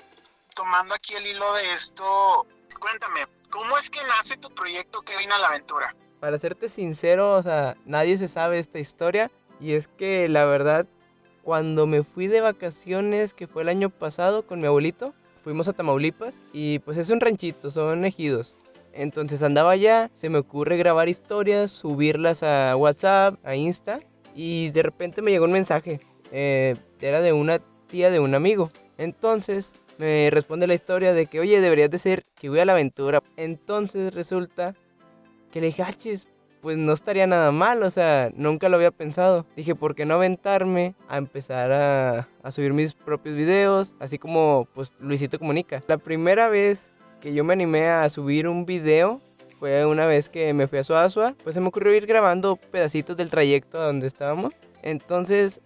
tomando 0.55 0.94
aquí 0.94 1.12
el 1.12 1.26
hilo 1.26 1.53
de 1.55 1.73
esto, 1.73 2.47
cuéntame, 2.81 3.21
¿cómo 3.50 3.76
es 3.76 3.91
que 3.91 4.00
nace 4.17 4.38
tu 4.38 4.49
proyecto 4.49 5.03
que 5.03 5.19
vino 5.19 5.35
a 5.35 5.38
la 5.38 5.49
aventura? 5.49 5.94
Para 6.21 6.38
serte 6.38 6.71
sincero, 6.71 7.35
o 7.35 7.43
sea, 7.43 7.76
nadie 7.85 8.17
se 8.17 8.29
sabe 8.29 8.59
esta 8.59 8.79
historia 8.79 9.31
y 9.61 9.75
es 9.75 9.88
que 9.88 10.26
la 10.31 10.47
verdad, 10.47 10.87
cuando 11.43 11.87
me 11.87 12.03
fui 12.03 12.29
de 12.29 12.41
vacaciones, 12.41 13.35
que 13.35 13.47
fue 13.47 13.61
el 13.61 13.69
año 13.69 13.91
pasado 13.91 14.47
con 14.47 14.61
mi 14.61 14.67
abuelito, 14.67 15.12
fuimos 15.44 15.69
a 15.69 15.75
Tamaulipas 15.75 16.35
y 16.52 16.81
pues 16.81 16.96
es 16.96 17.11
un 17.11 17.20
ranchito, 17.20 17.70
son 17.70 18.05
ejidos. 18.05 18.56
Entonces 18.93 19.42
andaba 19.42 19.73
allá, 19.73 20.11
se 20.14 20.30
me 20.30 20.38
ocurre 20.38 20.76
grabar 20.76 21.09
historias, 21.09 21.71
subirlas 21.71 22.42
a 22.42 22.75
WhatsApp, 22.76 23.38
a 23.45 23.54
Insta 23.54 24.00
y 24.35 24.71
de 24.71 24.83
repente 24.83 25.21
me 25.21 25.30
llegó 25.30 25.45
un 25.45 25.52
mensaje. 25.52 26.00
Eh, 26.33 26.75
era 27.00 27.21
de 27.21 27.33
una 27.33 27.61
tía 27.87 28.11
de 28.11 28.21
un 28.21 28.35
amigo. 28.35 28.71
Entonces 28.97 29.71
me 29.99 30.30
responde 30.30 30.66
la 30.66 30.75
historia 30.75 31.12
de 31.12 31.26
que, 31.26 31.40
oye, 31.40 31.61
deberías 31.61 31.90
de 31.90 31.99
ser 31.99 32.25
que 32.35 32.49
voy 32.49 32.61
a 32.61 32.64
la 32.64 32.73
aventura. 32.73 33.23
Entonces 33.37 34.14
resulta 34.14 34.75
que 35.52 35.61
le 35.61 35.68
dije, 35.68 35.83
ah, 35.83 35.92
pues 36.64 36.78
no 36.78 36.94
estaría 36.94 37.26
nada 37.26 37.52
mal, 37.52 37.83
o 37.83 37.90
sea, 37.90 38.33
nunca 38.35 38.71
lo 38.71 38.76
había 38.76 38.90
pensado. 38.90 39.44
Dije, 39.54 39.75
¿por 39.75 39.94
qué 39.94 40.06
no 40.06 40.14
aventarme 40.14 40.94
a 41.09 41.18
empezar 41.18 41.71
a, 41.73 42.26
a 42.42 42.50
subir 42.50 42.73
mis 42.73 42.94
propios 42.94 43.37
videos? 43.37 43.92
Así 44.00 44.18
como, 44.18 44.66
pues, 44.73 44.94
Luisito 44.99 45.38
Comunica. 45.38 45.83
La 45.88 45.99
primera 45.99 46.49
vez 46.49 46.90
que 47.21 47.35
yo 47.35 47.44
me 47.44 47.52
animé 47.52 47.88
a 47.88 48.09
subir 48.09 48.49
un 48.49 48.64
video 48.64 49.21
fue 49.59 49.85
una 49.85 50.06
vez 50.06 50.30
que 50.30 50.54
me 50.54 50.66
fui 50.66 50.78
a 50.78 50.85
Suazua, 50.85 51.35
pues 51.44 51.52
se 51.52 51.61
me 51.61 51.68
ocurrió 51.68 51.94
ir 51.94 52.06
grabando 52.06 52.56
pedacitos 52.56 53.14
del 53.14 53.28
trayecto 53.28 53.78
a 53.78 53.85
donde 53.85 54.06
estábamos. 54.06 54.54
Entonces 54.80 55.61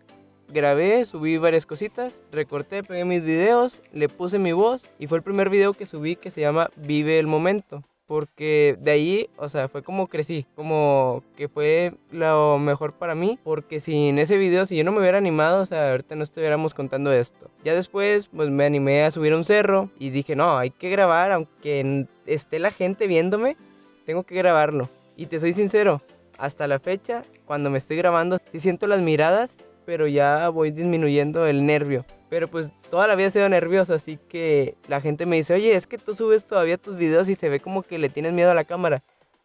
grabé, 0.49 1.05
subí 1.05 1.38
varias 1.38 1.64
cositas, 1.64 2.21
recorté, 2.33 2.83
pegué 2.83 3.05
mis 3.05 3.23
videos, 3.23 3.83
le 3.93 4.09
puse 4.09 4.40
mi 4.40 4.50
voz 4.50 4.90
y 4.99 5.07
fue 5.07 5.19
el 5.19 5.23
primer 5.23 5.49
video 5.49 5.75
que 5.75 5.87
subí 5.87 6.17
que 6.17 6.33
se 6.33 6.40
llama 6.40 6.71
Vive 6.76 7.21
el 7.21 7.28
Momento 7.28 7.85
porque 8.09 8.79
de 8.81 8.91
ahí, 8.91 9.31
o 9.37 9.50
sea, 9.50 9.69
fue 9.69 9.83
como 9.83 10.07
crecí, 10.07 10.47
como 10.57 11.23
que 11.37 11.47
fue 11.47 11.93
lo 12.11 12.59
mejor 12.59 12.95
para 12.95 13.15
mí, 13.15 13.38
porque 13.45 13.81
sin 13.81 14.19
ese 14.19 14.38
video, 14.38 14.65
si 14.65 14.77
yo 14.77 14.83
no 14.83 14.93
me 14.93 15.00
hubiera 15.00 15.19
animado, 15.19 15.61
o 15.61 15.67
sea, 15.67 15.91
ahorita 15.91 16.17
no 16.17 16.23
estuviéramos 16.23 16.73
contando 16.73 17.12
esto. 17.12 17.50
Ya 17.65 17.75
después, 17.75 18.29
pues 18.35 18.49
me 18.49 18.65
animé 18.65 19.05
a 19.05 19.11
subir 19.11 19.35
a 19.35 19.37
un 19.37 19.45
cerro 19.45 19.91
y 19.99 20.09
dije, 20.09 20.35
no, 20.35 20.57
hay 20.57 20.71
que 20.71 20.88
grabar, 20.88 21.33
aunque 21.33 22.07
esté 22.25 22.59
la 22.59 22.71
gente 22.71 23.07
viéndome, 23.07 23.59
tengo 24.07 24.23
que 24.23 24.35
grabarlo. 24.35 24.88
Y 25.15 25.27
te 25.27 25.38
soy 25.38 25.53
sincero, 25.53 26.00
hasta 26.38 26.67
la 26.67 26.79
fecha, 26.79 27.25
cuando 27.45 27.69
me 27.69 27.77
estoy 27.77 27.99
grabando, 27.99 28.38
sí 28.50 28.59
siento 28.59 28.87
las 28.87 29.03
miradas, 29.03 29.59
pero 29.88 30.07
ya 30.07 30.50
voy 30.50 30.71
disminuyendo 30.71 31.47
el 31.47 31.64
nervio. 31.64 32.04
Pero 32.28 32.47
pues 32.47 32.75
toda 32.90 33.07
la 33.07 33.14
vida 33.14 33.28
he 33.28 33.30
sido 33.30 33.49
nervioso, 33.49 33.95
así 33.95 34.18
que 34.28 34.76
la 34.87 35.00
gente 35.00 35.25
me 35.25 35.37
dice, 35.37 35.54
oye, 35.54 35.75
es 35.75 35.87
que 35.87 35.97
tú 35.97 36.14
subes 36.14 36.45
todavía 36.45 36.76
tus 36.76 36.99
videos 36.99 37.30
y 37.30 37.37
se 37.37 37.49
ve 37.49 37.59
como 37.59 37.83
que 37.83 37.97
le 37.97 38.11
tienes 38.11 38.35
miedo 38.35 38.50
a 38.50 38.54
la 38.54 38.64
cámara. 38.64 39.02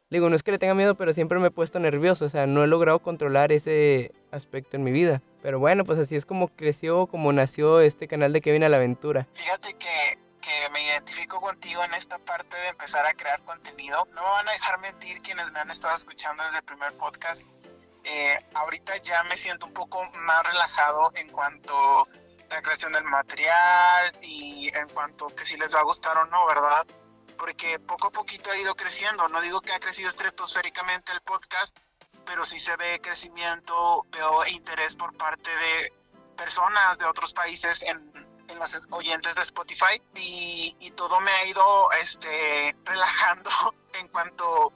Le 0.10 0.18
digo, 0.18 0.30
no 0.30 0.36
es 0.36 0.44
que 0.44 0.52
le 0.52 0.58
tenga 0.58 0.74
miedo, 0.74 0.96
pero 0.96 1.14
siempre 1.14 1.40
me 1.40 1.48
he 1.48 1.52
puesto 1.52 1.80
nervioso, 1.80 2.26
o 2.26 2.30
sea, 2.30 2.46
no 2.46 2.62
he 2.62 2.68
logrado 2.68 3.00
controlar 3.00 3.54
ese 3.54 4.12
aspecto 4.32 4.76
en 4.76 4.84
mi 4.84 4.92
vida. 4.92 5.22
Pero 5.42 5.60
bueno, 5.60 5.86
pues 5.86 5.98
así 5.98 6.18
es 6.18 6.26
como 6.26 6.50
creció, 6.50 7.08
como 7.08 7.32
nació 7.32 7.80
este 7.80 8.10
canal 8.10 8.34
de 8.34 8.42
Kevin 8.42 8.66
a 8.66 8.70
la 8.70 8.76
Aventura. 8.76 9.30
Fíjate 9.32 9.76
que 9.76 9.88
que 10.42 10.70
me 10.74 10.84
identifico 10.84 11.40
contigo 11.40 11.82
en 11.86 11.94
esta 11.94 12.20
parte 12.20 12.58
de 12.58 12.68
empezar 12.68 13.06
a 13.06 13.14
crear 13.14 13.42
contenido. 13.44 14.06
No 14.14 14.22
me 14.22 14.30
van 14.30 14.50
a 14.50 14.52
dejar 14.52 14.78
mentir 14.82 15.22
quienes 15.22 15.50
me 15.54 15.60
han 15.62 15.72
estado 15.72 15.96
escuchando 15.96 16.44
desde 16.44 16.58
el 16.58 16.66
primer 16.66 16.92
podcast. 16.98 17.50
Eh, 18.04 18.46
ahorita 18.54 18.98
ya 18.98 19.24
me 19.24 19.38
siento 19.38 19.66
un 19.66 19.74
poco 19.74 20.04
más 20.12 20.46
relajado 20.46 21.12
en 21.16 21.30
cuanto 21.30 22.02
a 22.02 22.08
la 22.50 22.62
creación 22.62 22.92
del 22.92 23.06
material 23.06 24.18
y 24.22 24.70
en 24.76 24.90
cuanto 24.90 25.28
que 25.28 25.46
si 25.46 25.58
les 25.58 25.74
va 25.74 25.80
a 25.80 25.84
gustar 25.84 26.18
o 26.18 26.26
no, 26.26 26.46
¿verdad? 26.46 26.86
Porque 27.38 27.80
poco 27.80 28.08
a 28.08 28.12
poquito 28.12 28.52
ha 28.52 28.58
ido 28.58 28.76
creciendo. 28.76 29.28
No 29.30 29.42
digo 29.42 29.62
que 29.62 29.72
ha 29.72 29.80
crecido 29.80 30.10
estratosféricamente 30.10 31.12
el 31.14 31.22
podcast, 31.22 31.78
pero 32.26 32.46
sí 32.46 32.60
se 32.60 32.76
ve 32.76 33.00
crecimiento, 33.02 34.06
veo 34.12 34.46
interés 34.48 34.96
por 34.96 35.16
parte 35.16 35.50
de 35.50 35.94
personas 36.36 36.98
de 37.00 37.06
otros 37.06 37.34
países 37.34 37.84
en, 37.84 38.12
en 38.48 38.60
los 38.60 38.88
oyentes 38.92 39.36
de 39.36 39.42
Spotify 39.42 40.02
y, 40.16 40.76
y, 40.80 40.92
todo 40.92 41.20
me 41.22 41.32
ha 41.32 41.46
ido 41.46 41.92
este, 41.94 42.76
relajando 42.86 43.50
en 43.94 44.08
cuanto 44.10 44.74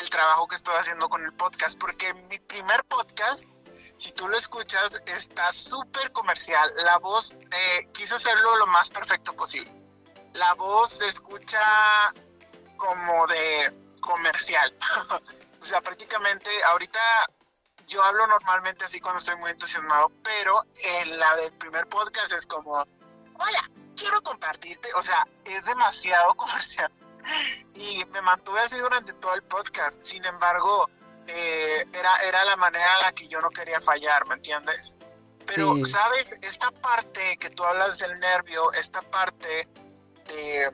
el 0.00 0.10
trabajo 0.10 0.48
que 0.48 0.56
estoy 0.56 0.74
haciendo 0.76 1.08
con 1.08 1.22
el 1.24 1.32
podcast, 1.34 1.78
porque 1.78 2.12
mi 2.14 2.38
primer 2.38 2.82
podcast, 2.84 3.44
si 3.96 4.12
tú 4.12 4.28
lo 4.28 4.36
escuchas, 4.36 5.02
está 5.06 5.52
súper 5.52 6.10
comercial. 6.12 6.70
La 6.84 6.98
voz, 6.98 7.34
eh, 7.34 7.88
quise 7.92 8.14
hacerlo 8.14 8.56
lo 8.56 8.66
más 8.66 8.90
perfecto 8.90 9.34
posible. 9.34 9.70
La 10.32 10.54
voz 10.54 10.90
se 10.90 11.06
escucha 11.06 11.60
como 12.76 13.26
de 13.26 13.74
comercial. 14.00 14.74
o 15.60 15.64
sea, 15.64 15.82
prácticamente 15.82 16.50
ahorita 16.70 17.00
yo 17.86 18.02
hablo 18.02 18.26
normalmente 18.26 18.84
así 18.84 19.00
cuando 19.00 19.18
estoy 19.18 19.36
muy 19.36 19.50
entusiasmado, 19.50 20.10
pero 20.22 20.64
en 20.82 21.18
la 21.18 21.36
del 21.36 21.52
primer 21.52 21.86
podcast 21.88 22.32
es 22.32 22.46
como, 22.46 22.72
hola, 22.72 23.70
quiero 23.96 24.22
compartirte, 24.22 24.88
o 24.94 25.02
sea, 25.02 25.26
es 25.44 25.66
demasiado 25.66 26.34
comercial. 26.36 26.90
Y 27.74 28.04
me 28.12 28.20
mantuve 28.22 28.60
así 28.60 28.78
durante 28.78 29.12
todo 29.14 29.34
el 29.34 29.42
podcast, 29.42 30.02
sin 30.02 30.24
embargo, 30.24 30.88
eh, 31.26 31.84
era, 31.92 32.16
era 32.26 32.44
la 32.44 32.56
manera 32.56 32.96
en 32.96 33.02
la 33.02 33.12
que 33.12 33.26
yo 33.26 33.40
no 33.40 33.50
quería 33.50 33.80
fallar, 33.80 34.26
¿me 34.26 34.34
entiendes? 34.34 34.98
Pero, 35.46 35.82
¿sabes? 35.84 36.26
Esta 36.42 36.70
parte 36.70 37.36
que 37.38 37.50
tú 37.50 37.64
hablas 37.64 37.98
del 37.98 38.18
nervio, 38.20 38.70
esta 38.72 39.02
parte 39.02 39.66
de 40.28 40.70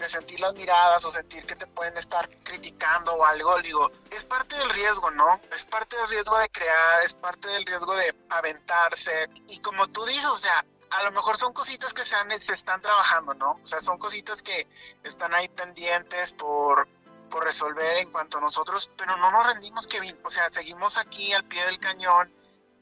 de 0.00 0.08
sentir 0.08 0.40
las 0.40 0.54
miradas 0.54 1.04
o 1.04 1.10
sentir 1.10 1.44
que 1.44 1.54
te 1.54 1.66
pueden 1.66 1.96
estar 1.96 2.28
criticando 2.42 3.12
o 3.12 3.24
algo, 3.24 3.60
digo, 3.60 3.90
es 4.10 4.24
parte 4.24 4.56
del 4.56 4.70
riesgo, 4.70 5.10
¿no? 5.10 5.40
Es 5.52 5.64
parte 5.66 5.96
del 5.96 6.08
riesgo 6.08 6.36
de 6.38 6.48
crear, 6.48 7.04
es 7.04 7.14
parte 7.14 7.48
del 7.48 7.64
riesgo 7.66 7.94
de 7.94 8.14
aventarse. 8.30 9.28
Y 9.48 9.58
como 9.58 9.86
tú 9.88 10.04
dices, 10.06 10.24
o 10.24 10.36
sea, 10.36 10.64
a 10.90 11.02
lo 11.04 11.12
mejor 11.12 11.36
son 11.36 11.52
cositas 11.52 11.94
que 11.94 12.02
se, 12.02 12.16
se 12.38 12.52
están 12.52 12.80
trabajando, 12.80 13.34
¿no? 13.34 13.52
O 13.52 13.66
sea, 13.66 13.80
son 13.80 13.98
cositas 13.98 14.42
que 14.42 14.66
están 15.04 15.34
ahí 15.34 15.48
pendientes 15.48 16.32
por, 16.34 16.88
por 17.30 17.44
resolver 17.44 17.98
en 17.98 18.10
cuanto 18.10 18.38
a 18.38 18.40
nosotros, 18.40 18.90
pero 18.96 19.16
no 19.16 19.30
nos 19.30 19.46
rendimos, 19.46 19.86
Kevin. 19.86 20.18
O 20.24 20.30
sea, 20.30 20.48
seguimos 20.48 20.98
aquí 20.98 21.32
al 21.32 21.44
pie 21.44 21.64
del 21.64 21.78
cañón 21.78 22.32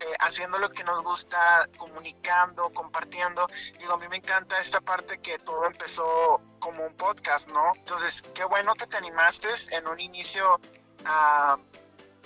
eh, 0.01 0.05
haciendo 0.21 0.59
lo 0.59 0.71
que 0.71 0.85
nos 0.85 1.03
gusta, 1.03 1.69
comunicando, 1.77 2.71
compartiendo. 2.71 3.49
Digo, 3.79 3.95
a 3.95 3.99
mí 3.99 4.07
me 4.09 4.17
encanta 4.17 4.57
esta 4.59 4.81
parte 4.81 5.19
que 5.19 5.39
todo 5.39 5.67
empezó 5.67 6.41
como 6.61 6.87
un 6.87 6.95
podcast, 6.95 7.49
¿no? 7.49 7.75
Entonces, 7.75 8.23
qué 8.35 8.45
bueno 8.45 8.75
que 8.75 8.87
te 8.87 8.97
animaste 8.97 9.49
en 9.73 9.89
un 9.89 9.99
inicio 9.99 10.61
a, 11.05 11.59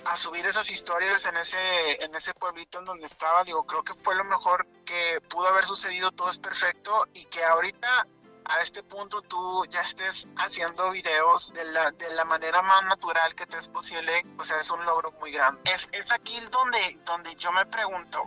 a 0.05 0.17
subir 0.17 0.45
esas 0.45 0.69
historias 0.69 1.25
en 1.25 1.37
ese, 1.37 2.03
en 2.03 2.13
ese 2.15 2.33
pueblito 2.33 2.79
en 2.79 2.85
donde 2.85 3.05
estaba. 3.05 3.43
Digo, 3.43 3.65
creo 3.65 3.83
que 3.83 3.93
fue 3.93 4.15
lo 4.15 4.23
mejor 4.23 4.67
que 4.85 5.21
pudo 5.29 5.47
haber 5.47 5.65
sucedido, 5.65 6.11
todo 6.11 6.29
es 6.29 6.39
perfecto 6.39 7.07
y 7.13 7.25
que 7.25 7.43
ahorita 7.43 8.07
a 8.45 8.61
este 8.61 8.83
punto 8.83 9.21
tú 9.21 9.65
ya 9.69 9.81
estés 9.81 10.27
haciendo 10.37 10.91
videos 10.91 11.53
de 11.53 11.65
la, 11.65 11.91
de 11.91 12.13
la 12.13 12.25
manera 12.25 12.61
más 12.61 12.83
natural 12.83 13.33
que 13.35 13.45
te 13.45 13.57
es 13.57 13.69
posible, 13.69 14.11
o 14.37 14.43
sea, 14.43 14.59
es 14.59 14.69
un 14.71 14.83
logro 14.85 15.11
muy 15.19 15.31
grande. 15.31 15.61
Es, 15.73 15.87
es 15.91 16.11
aquí 16.11 16.37
donde, 16.51 16.99
donde 17.05 17.33
yo 17.35 17.51
me 17.51 17.65
pregunto, 17.65 18.23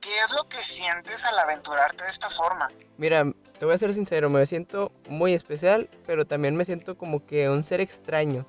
¿qué 0.00 0.14
es 0.24 0.32
lo 0.32 0.46
que 0.48 0.60
sientes 0.60 1.24
al 1.24 1.38
aventurarte 1.38 2.04
de 2.04 2.10
esta 2.10 2.28
forma? 2.28 2.70
Mira, 2.98 3.24
te 3.58 3.64
voy 3.64 3.74
a 3.74 3.78
ser 3.78 3.94
sincero, 3.94 4.28
me 4.28 4.44
siento 4.46 4.92
muy 5.08 5.32
especial, 5.32 5.88
pero 6.06 6.26
también 6.26 6.54
me 6.56 6.64
siento 6.64 6.98
como 6.98 7.24
que 7.24 7.48
un 7.48 7.64
ser 7.64 7.80
extraño. 7.80 8.46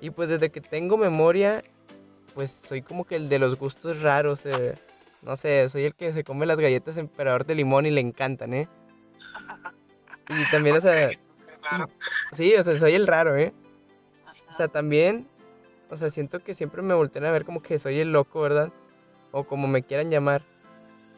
Y 0.00 0.10
pues 0.10 0.28
desde 0.28 0.50
que 0.50 0.60
tengo 0.60 0.96
memoria, 0.96 1.62
pues 2.34 2.50
soy 2.50 2.82
como 2.82 3.04
que 3.04 3.16
el 3.16 3.28
de 3.28 3.38
los 3.38 3.58
gustos 3.58 4.02
raros. 4.02 4.46
Eh. 4.46 4.74
No 5.22 5.36
sé, 5.36 5.68
soy 5.68 5.84
el 5.84 5.94
que 5.94 6.12
se 6.12 6.24
come 6.24 6.46
las 6.46 6.60
galletas 6.60 6.96
emperador 6.96 7.44
de 7.44 7.54
limón 7.54 7.86
y 7.86 7.90
le 7.90 8.00
encantan, 8.00 8.54
¿eh? 8.54 8.68
Y 10.28 10.50
también, 10.50 10.76
o 10.76 10.80
sea... 10.80 11.10
Sí, 12.32 12.54
o 12.54 12.62
sea, 12.62 12.78
soy 12.78 12.94
el 12.94 13.06
raro, 13.06 13.36
¿eh? 13.36 13.52
O 14.48 14.52
sea, 14.52 14.68
también, 14.68 15.26
o 15.90 15.96
sea, 15.96 16.10
siento 16.10 16.40
que 16.40 16.54
siempre 16.54 16.82
me 16.82 16.94
voltean 16.94 17.24
a 17.24 17.30
ver 17.30 17.44
como 17.44 17.62
que 17.62 17.78
soy 17.78 17.98
el 18.00 18.12
loco, 18.12 18.40
¿verdad? 18.40 18.72
O 19.32 19.44
como 19.44 19.66
me 19.66 19.82
quieran 19.82 20.10
llamar. 20.10 20.42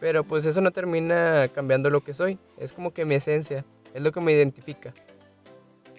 Pero 0.01 0.25
pues 0.25 0.47
eso 0.47 0.61
no 0.61 0.71
termina 0.71 1.49
cambiando 1.55 1.91
lo 1.91 2.01
que 2.03 2.15
soy. 2.15 2.39
Es 2.59 2.73
como 2.73 2.93
que 2.93 3.05
mi 3.05 3.17
esencia, 3.17 3.65
es 3.93 4.03
lo 4.03 4.13
que 4.13 4.21
me 4.21 4.33
identifica. 4.33 4.95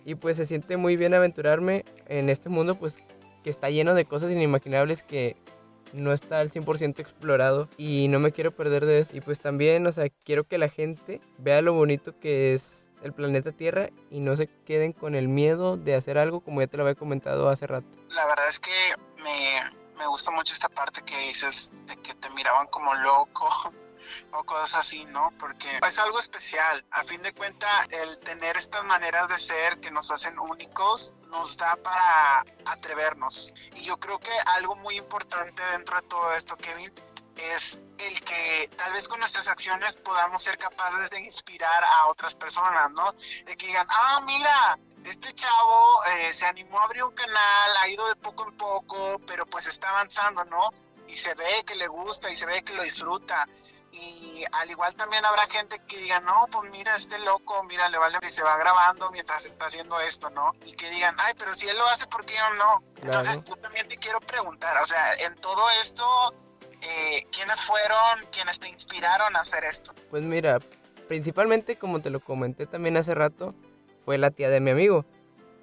Y 0.05 0.15
pues 0.15 0.37
se 0.37 0.45
siente 0.45 0.77
muy 0.77 0.97
bien 0.97 1.13
aventurarme 1.13 1.85
en 2.07 2.29
este 2.29 2.49
mundo, 2.49 2.75
pues 2.75 2.97
que 3.43 3.49
está 3.49 3.69
lleno 3.69 3.93
de 3.93 4.05
cosas 4.05 4.31
inimaginables 4.31 5.03
que 5.03 5.35
no 5.93 6.13
está 6.13 6.39
al 6.39 6.51
100% 6.51 6.99
explorado 6.99 7.67
y 7.77 8.07
no 8.07 8.19
me 8.19 8.31
quiero 8.31 8.51
perder 8.51 8.85
de 8.85 8.99
eso. 8.99 9.15
Y 9.15 9.21
pues 9.21 9.39
también, 9.39 9.85
o 9.87 9.91
sea, 9.91 10.07
quiero 10.23 10.45
que 10.45 10.57
la 10.57 10.69
gente 10.69 11.21
vea 11.37 11.61
lo 11.61 11.73
bonito 11.73 12.17
que 12.19 12.53
es 12.53 12.89
el 13.03 13.13
planeta 13.13 13.51
Tierra 13.51 13.89
y 14.09 14.19
no 14.19 14.35
se 14.35 14.47
queden 14.65 14.93
con 14.93 15.15
el 15.15 15.27
miedo 15.27 15.77
de 15.77 15.95
hacer 15.95 16.17
algo 16.17 16.41
como 16.41 16.61
ya 16.61 16.67
te 16.67 16.77
lo 16.77 16.83
había 16.83 16.95
comentado 16.95 17.49
hace 17.49 17.67
rato. 17.67 17.87
La 18.09 18.25
verdad 18.27 18.47
es 18.47 18.59
que 18.59 18.71
me, 19.17 19.71
me 19.97 20.07
gusta 20.07 20.31
mucho 20.31 20.53
esta 20.53 20.69
parte 20.69 21.01
que 21.01 21.17
dices 21.25 21.73
de 21.87 21.95
que 21.97 22.13
te 22.13 22.29
miraban 22.31 22.67
como 22.67 22.93
loco 22.93 23.49
o 24.31 24.43
cosas 24.43 24.75
así, 24.75 25.05
¿no? 25.05 25.31
Porque 25.39 25.69
es 25.85 25.99
algo 25.99 26.19
especial. 26.19 26.83
A 26.91 27.03
fin 27.03 27.21
de 27.21 27.33
cuentas, 27.33 27.87
el 27.89 28.19
tener 28.19 28.57
estas 28.57 28.83
maneras 28.85 29.29
de 29.29 29.37
ser 29.37 29.79
que 29.79 29.91
nos 29.91 30.11
hacen 30.11 30.37
únicos 30.39 31.13
nos 31.29 31.57
da 31.57 31.75
para 31.77 32.45
atrevernos. 32.65 33.53
Y 33.75 33.81
yo 33.81 33.97
creo 33.97 34.19
que 34.19 34.31
algo 34.57 34.75
muy 34.75 34.97
importante 34.97 35.63
dentro 35.71 35.95
de 35.99 36.07
todo 36.07 36.33
esto, 36.33 36.57
Kevin, 36.57 36.91
es 37.37 37.79
el 37.97 38.21
que 38.21 38.69
tal 38.75 38.93
vez 38.93 39.07
con 39.07 39.19
nuestras 39.19 39.47
acciones 39.47 39.93
podamos 39.93 40.43
ser 40.43 40.57
capaces 40.57 41.09
de 41.09 41.19
inspirar 41.21 41.83
a 41.83 42.07
otras 42.07 42.35
personas, 42.35 42.91
¿no? 42.91 43.11
De 43.45 43.55
que 43.57 43.67
digan, 43.67 43.87
ah, 43.89 44.21
mira, 44.25 44.77
este 45.05 45.31
chavo 45.31 46.05
eh, 46.05 46.31
se 46.31 46.45
animó 46.45 46.79
a 46.79 46.83
abrir 46.83 47.03
un 47.03 47.13
canal, 47.13 47.77
ha 47.79 47.87
ido 47.87 48.07
de 48.07 48.15
poco 48.15 48.47
en 48.47 48.57
poco, 48.57 49.19
pero 49.25 49.45
pues 49.45 49.67
está 49.67 49.89
avanzando, 49.89 50.43
¿no? 50.45 50.71
Y 51.07 51.13
se 51.13 51.33
ve 51.35 51.63
que 51.65 51.75
le 51.75 51.87
gusta 51.87 52.29
y 52.29 52.35
se 52.35 52.45
ve 52.45 52.61
que 52.61 52.73
lo 52.73 52.83
disfruta. 52.83 53.47
Y 53.91 54.45
al 54.53 54.69
igual 54.69 54.95
también 54.95 55.25
habrá 55.25 55.43
gente 55.47 55.79
que 55.87 55.97
diga, 55.97 56.19
no, 56.21 56.47
pues 56.51 56.71
mira, 56.71 56.95
este 56.95 57.19
loco, 57.19 57.63
mira, 57.63 57.89
le 57.89 57.97
vale 57.97 58.19
que 58.19 58.29
se 58.29 58.43
va 58.43 58.57
grabando 58.57 59.11
mientras 59.11 59.45
está 59.45 59.65
haciendo 59.65 59.99
esto, 59.99 60.29
¿no? 60.29 60.53
Y 60.65 60.73
que 60.73 60.89
digan, 60.89 61.15
ay, 61.19 61.33
pero 61.37 61.53
si 61.53 61.67
él 61.67 61.77
lo 61.77 61.85
hace, 61.87 62.07
¿por 62.07 62.25
qué 62.25 62.35
yo 62.35 62.55
no? 62.55 62.83
Entonces, 63.01 63.43
yo 63.43 63.55
también 63.57 63.87
te 63.89 63.97
quiero 63.97 64.21
preguntar, 64.21 64.77
o 64.77 64.85
sea, 64.85 65.13
en 65.25 65.35
todo 65.35 65.69
esto, 65.81 66.05
eh, 66.81 67.27
¿quiénes 67.31 67.63
fueron 67.63 68.25
quienes 68.31 68.59
te 68.59 68.69
inspiraron 68.69 69.35
a 69.35 69.41
hacer 69.41 69.65
esto? 69.65 69.93
Pues 70.09 70.23
mira, 70.23 70.59
principalmente, 71.09 71.77
como 71.77 72.01
te 72.01 72.09
lo 72.09 72.21
comenté 72.21 72.65
también 72.65 72.95
hace 72.95 73.13
rato, 73.13 73.53
fue 74.05 74.17
la 74.17 74.31
tía 74.31 74.49
de 74.49 74.61
mi 74.61 74.71
amigo. 74.71 75.05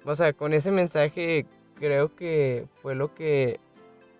O 0.05 0.15
sea, 0.15 0.33
con 0.33 0.53
ese 0.53 0.71
mensaje 0.71 1.45
creo 1.79 2.15
que 2.15 2.67
fue 2.81 2.93
lo 2.93 3.13
que 3.15 3.59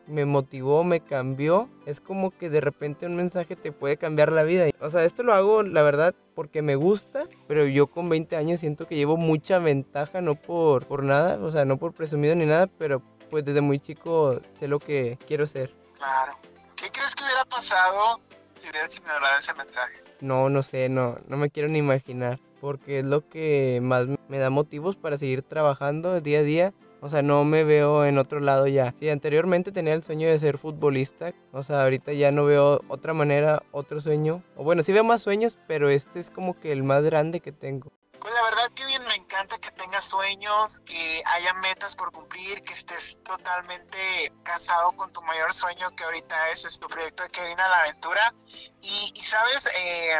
me 0.09 0.25
motivó, 0.25 0.83
me 0.83 0.99
cambió. 1.01 1.69
Es 1.85 2.01
como 2.01 2.31
que 2.31 2.49
de 2.49 2.61
repente 2.61 3.05
un 3.05 3.15
mensaje 3.15 3.55
te 3.55 3.71
puede 3.71 3.97
cambiar 3.97 4.31
la 4.31 4.43
vida. 4.43 4.69
O 4.81 4.89
sea, 4.89 5.05
esto 5.05 5.23
lo 5.23 5.33
hago, 5.33 5.63
la 5.63 5.81
verdad, 5.81 6.15
porque 6.35 6.61
me 6.61 6.75
gusta, 6.75 7.25
pero 7.47 7.65
yo 7.65 7.87
con 7.87 8.09
20 8.09 8.35
años 8.35 8.59
siento 8.59 8.87
que 8.87 8.95
llevo 8.95 9.17
mucha 9.17 9.59
ventaja, 9.59 10.21
no 10.21 10.35
por, 10.35 10.85
por 10.85 11.03
nada, 11.03 11.39
o 11.41 11.51
sea, 11.51 11.65
no 11.65 11.77
por 11.77 11.93
presumido 11.93 12.35
ni 12.35 12.45
nada, 12.45 12.67
pero 12.67 13.01
pues 13.29 13.45
desde 13.45 13.61
muy 13.61 13.79
chico 13.79 14.39
sé 14.53 14.67
lo 14.67 14.79
que 14.79 15.17
quiero 15.27 15.45
ser. 15.45 15.73
Claro. 15.97 16.33
¿Qué 16.75 16.89
crees 16.91 17.15
que 17.15 17.23
hubiera 17.23 17.45
pasado 17.45 18.21
si 18.55 18.69
hubieras 18.69 18.97
ignorado 18.97 19.37
ese 19.37 19.53
mensaje? 19.53 20.01
No, 20.21 20.49
no 20.49 20.63
sé, 20.63 20.89
no, 20.89 21.17
no 21.27 21.37
me 21.37 21.49
quiero 21.49 21.69
ni 21.69 21.79
imaginar, 21.79 22.39
porque 22.59 22.99
es 22.99 23.05
lo 23.05 23.27
que 23.27 23.79
más 23.81 24.07
me 24.27 24.39
da 24.39 24.49
motivos 24.49 24.95
para 24.95 25.17
seguir 25.17 25.43
trabajando 25.43 26.19
día 26.21 26.39
a 26.39 26.43
día 26.43 26.73
o 27.01 27.09
sea, 27.09 27.21
no 27.21 27.43
me 27.45 27.63
veo 27.63 28.05
en 28.05 28.17
otro 28.17 28.39
lado 28.39 28.67
ya. 28.67 28.93
Si 28.99 29.09
anteriormente 29.09 29.71
tenía 29.71 29.93
el 29.93 30.03
sueño 30.03 30.27
de 30.27 30.39
ser 30.39 30.57
futbolista, 30.57 31.33
o 31.53 31.63
sea, 31.63 31.83
ahorita 31.83 32.13
ya 32.13 32.31
no 32.31 32.45
veo 32.45 32.81
otra 32.89 33.13
manera, 33.13 33.63
otro 33.71 34.01
sueño. 34.01 34.43
O 34.57 34.63
bueno, 34.63 34.83
sí 34.83 34.91
veo 34.91 35.03
más 35.03 35.21
sueños, 35.21 35.57
pero 35.67 35.89
este 35.89 36.19
es 36.19 36.29
como 36.29 36.59
que 36.59 36.71
el 36.71 36.83
más 36.83 37.03
grande 37.03 37.39
que 37.39 37.51
tengo. 37.51 37.91
Pues 38.19 38.33
la 38.33 38.43
verdad 38.43 38.69
que 38.75 38.85
bien 38.85 39.01
me 39.05 39.15
encanta 39.15 39.57
que 39.59 39.71
tengas 39.71 40.03
sueños, 40.03 40.81
que 40.81 41.23
haya 41.25 41.53
metas 41.53 41.95
por 41.95 42.11
cumplir, 42.11 42.61
que 42.63 42.73
estés 42.73 43.21
totalmente 43.23 44.33
casado 44.43 44.91
con 44.91 45.11
tu 45.13 45.21
mayor 45.21 45.53
sueño 45.53 45.95
que 45.95 46.03
ahorita 46.03 46.49
es, 46.49 46.79
tu 46.79 46.87
proyecto 46.89 47.23
de 47.23 47.29
que 47.29 47.45
viene 47.45 47.61
a 47.61 47.69
la 47.69 47.77
aventura. 47.77 48.33
Y, 48.81 49.11
y 49.15 49.21
sabes, 49.21 49.67
eh, 49.77 50.17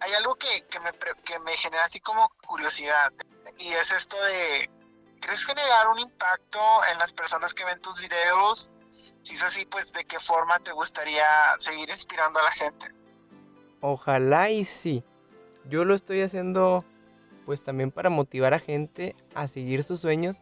hay 0.00 0.12
algo 0.14 0.34
que, 0.36 0.64
que, 0.70 0.80
me, 0.80 0.92
que 1.24 1.38
me 1.40 1.52
genera 1.52 1.84
así 1.84 2.00
como 2.00 2.26
curiosidad 2.46 3.12
y 3.58 3.68
es 3.68 3.92
esto 3.92 4.16
de, 4.16 4.70
¿crees 5.20 5.44
generar 5.44 5.88
un 5.88 5.98
impacto 5.98 6.60
en 6.92 6.98
las 6.98 7.12
personas 7.12 7.54
que 7.54 7.64
ven 7.64 7.80
tus 7.80 7.98
videos? 8.00 8.70
Si 9.22 9.34
es 9.34 9.42
así, 9.42 9.66
pues 9.66 9.92
de 9.92 10.04
qué 10.04 10.18
forma 10.18 10.58
te 10.60 10.72
gustaría 10.72 11.26
seguir 11.58 11.88
inspirando 11.90 12.38
a 12.40 12.44
la 12.44 12.52
gente. 12.52 12.86
Ojalá 13.80 14.50
y 14.50 14.64
sí. 14.64 15.04
Yo 15.68 15.84
lo 15.84 15.94
estoy 15.94 16.22
haciendo 16.22 16.84
pues 17.44 17.62
también 17.62 17.92
para 17.92 18.10
motivar 18.10 18.54
a 18.54 18.58
gente 18.58 19.14
a 19.34 19.46
seguir 19.46 19.84
sus 19.84 20.00
sueños 20.00 20.36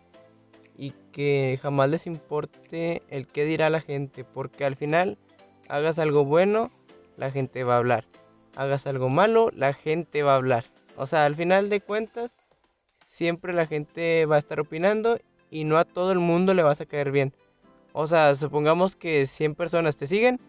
y 0.76 0.92
que 1.12 1.58
jamás 1.62 1.88
les 1.90 2.06
importe 2.06 3.02
el 3.08 3.26
qué 3.26 3.44
dirá 3.44 3.70
la 3.70 3.80
gente, 3.80 4.24
porque 4.24 4.64
al 4.64 4.76
final 4.76 5.18
hagas 5.68 5.98
algo 5.98 6.24
bueno, 6.24 6.70
la 7.16 7.30
gente 7.30 7.62
va 7.62 7.74
a 7.74 7.78
hablar. 7.78 8.06
Hagas 8.56 8.86
algo 8.86 9.08
malo, 9.08 9.50
la 9.52 9.72
gente 9.72 10.22
va 10.22 10.32
a 10.32 10.36
hablar. 10.36 10.64
O 10.96 11.06
sea, 11.06 11.24
al 11.24 11.36
final 11.36 11.68
de 11.68 11.80
cuentas, 11.80 12.36
siempre 13.14 13.52
la 13.52 13.66
gente 13.66 14.26
va 14.26 14.34
a 14.34 14.40
estar 14.40 14.58
opinando 14.58 15.20
y 15.48 15.62
no 15.62 15.78
a 15.78 15.84
todo 15.84 16.10
el 16.10 16.18
mundo 16.18 16.52
le 16.52 16.64
vas 16.64 16.80
a 16.80 16.86
caer 16.86 17.12
bien. 17.12 17.32
O 17.92 18.08
sea, 18.08 18.34
supongamos 18.34 18.96
que 18.96 19.24
100 19.26 19.54
personas 19.54 19.96
te 19.96 20.08
siguen, 20.08 20.40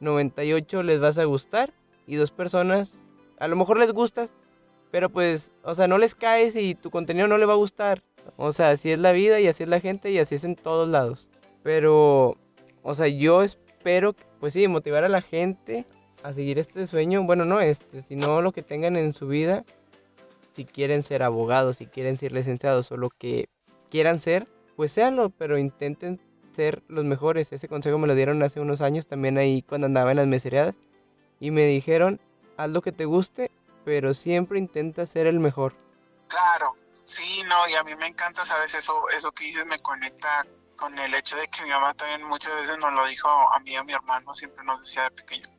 98 0.00 0.82
les 0.82 0.98
vas 0.98 1.18
a 1.18 1.24
gustar 1.24 1.74
y 2.06 2.16
dos 2.16 2.30
personas 2.30 2.98
a 3.38 3.48
lo 3.48 3.56
mejor 3.56 3.78
les 3.78 3.92
gustas, 3.92 4.32
pero 4.90 5.10
pues, 5.10 5.52
o 5.62 5.74
sea, 5.74 5.86
no 5.88 5.98
les 5.98 6.14
caes 6.14 6.56
y 6.56 6.74
tu 6.74 6.90
contenido 6.90 7.28
no 7.28 7.36
le 7.36 7.44
va 7.44 7.52
a 7.52 7.56
gustar. 7.56 8.02
O 8.38 8.50
sea, 8.50 8.70
así 8.70 8.90
es 8.90 8.98
la 8.98 9.12
vida 9.12 9.38
y 9.38 9.46
así 9.46 9.64
es 9.64 9.68
la 9.68 9.80
gente 9.80 10.10
y 10.10 10.18
así 10.18 10.36
es 10.36 10.44
en 10.44 10.56
todos 10.56 10.88
lados. 10.88 11.28
Pero, 11.62 12.38
o 12.82 12.94
sea, 12.94 13.08
yo 13.08 13.42
espero, 13.42 14.14
pues 14.40 14.54
sí, 14.54 14.66
motivar 14.68 15.04
a 15.04 15.10
la 15.10 15.20
gente 15.20 15.84
a 16.22 16.32
seguir 16.32 16.58
este 16.58 16.86
sueño. 16.86 17.24
Bueno, 17.24 17.44
no 17.44 17.60
este, 17.60 18.00
sino 18.02 18.40
lo 18.40 18.52
que 18.52 18.62
tengan 18.62 18.96
en 18.96 19.12
su 19.12 19.28
vida. 19.28 19.66
Si 20.58 20.64
quieren 20.64 21.04
ser 21.04 21.22
abogados, 21.22 21.76
si 21.76 21.86
quieren 21.86 22.18
ser 22.18 22.32
licenciados 22.32 22.90
o 22.90 22.96
lo 22.96 23.10
que 23.10 23.48
quieran 23.92 24.18
ser, 24.18 24.48
pues 24.74 24.90
séanlo, 24.90 25.30
pero 25.30 25.56
intenten 25.56 26.20
ser 26.52 26.82
los 26.88 27.04
mejores. 27.04 27.52
Ese 27.52 27.68
consejo 27.68 27.96
me 27.96 28.08
lo 28.08 28.16
dieron 28.16 28.42
hace 28.42 28.58
unos 28.58 28.80
años 28.80 29.06
también 29.06 29.38
ahí 29.38 29.62
cuando 29.62 29.86
andaba 29.86 30.10
en 30.10 30.16
las 30.16 30.26
mesereadas. 30.26 30.74
Y 31.38 31.52
me 31.52 31.64
dijeron, 31.66 32.20
haz 32.56 32.70
lo 32.70 32.82
que 32.82 32.90
te 32.90 33.04
guste, 33.04 33.52
pero 33.84 34.14
siempre 34.14 34.58
intenta 34.58 35.06
ser 35.06 35.28
el 35.28 35.38
mejor. 35.38 35.76
Claro, 36.26 36.74
sí, 36.92 37.44
no, 37.46 37.68
y 37.68 37.74
a 37.74 37.84
mí 37.84 37.94
me 37.94 38.08
encanta, 38.08 38.44
sabes, 38.44 38.74
eso, 38.74 39.08
eso 39.16 39.30
que 39.30 39.44
dices 39.44 39.64
me 39.64 39.78
conecta 39.78 40.44
con 40.74 40.98
el 40.98 41.14
hecho 41.14 41.36
de 41.36 41.46
que 41.46 41.62
mi 41.62 41.70
mamá 41.70 41.94
también 41.94 42.24
muchas 42.24 42.52
veces 42.56 42.78
nos 42.78 42.92
lo 42.92 43.06
dijo 43.06 43.28
a 43.28 43.60
mí 43.60 43.74
y 43.74 43.76
a 43.76 43.84
mi 43.84 43.92
hermano, 43.92 44.34
siempre 44.34 44.64
nos 44.64 44.80
decía 44.80 45.04
de 45.04 45.12
pequeños, 45.12 45.50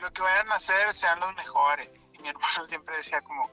lo 0.00 0.12
que 0.12 0.22
vayan 0.22 0.50
a 0.50 0.56
hacer 0.56 0.92
sean 0.92 1.20
los 1.20 1.32
mejores. 1.36 2.08
Y 2.14 2.18
mi 2.20 2.30
hermano 2.30 2.64
siempre 2.66 2.96
decía 2.96 3.20
como, 3.20 3.48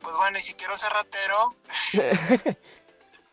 pues 0.00 0.16
bueno, 0.16 0.38
y 0.38 0.40
si 0.40 0.54
quiero 0.54 0.76
ser 0.76 0.92
ratero, 0.92 1.56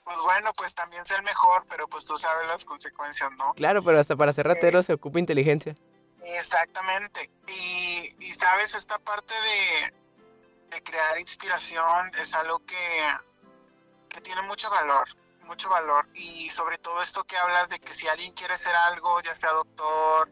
pues 0.03 0.21
bueno, 0.23 0.51
pues 0.53 0.75
también 0.75 1.05
ser 1.05 1.23
mejor, 1.23 1.65
pero 1.69 1.87
pues 1.87 2.05
tú 2.05 2.17
sabes 2.17 2.47
las 2.47 2.65
consecuencias, 2.65 3.31
¿no? 3.37 3.53
Claro, 3.53 3.83
pero 3.83 3.99
hasta 3.99 4.15
para 4.15 4.33
ser 4.33 4.47
ratero 4.47 4.83
se 4.83 4.93
ocupa 4.93 5.19
inteligencia. 5.19 5.75
Exactamente. 6.23 7.29
Y, 7.47 8.15
y 8.19 8.31
sabes, 8.33 8.75
esta 8.75 8.97
parte 8.99 9.33
de, 9.33 10.75
de, 10.75 10.83
crear 10.83 11.19
inspiración 11.19 12.11
es 12.17 12.33
algo 12.35 12.59
que, 12.59 13.03
que 14.09 14.21
tiene 14.21 14.41
mucho 14.43 14.69
valor, 14.69 15.07
mucho 15.45 15.69
valor. 15.69 16.07
Y 16.13 16.49
sobre 16.49 16.77
todo 16.77 17.01
esto 17.01 17.23
que 17.23 17.37
hablas 17.37 17.69
de 17.69 17.79
que 17.79 17.93
si 17.93 18.07
alguien 18.07 18.31
quiere 18.33 18.55
ser 18.55 18.75
algo, 18.75 19.21
ya 19.21 19.35
sea 19.35 19.51
doctor 19.51 20.29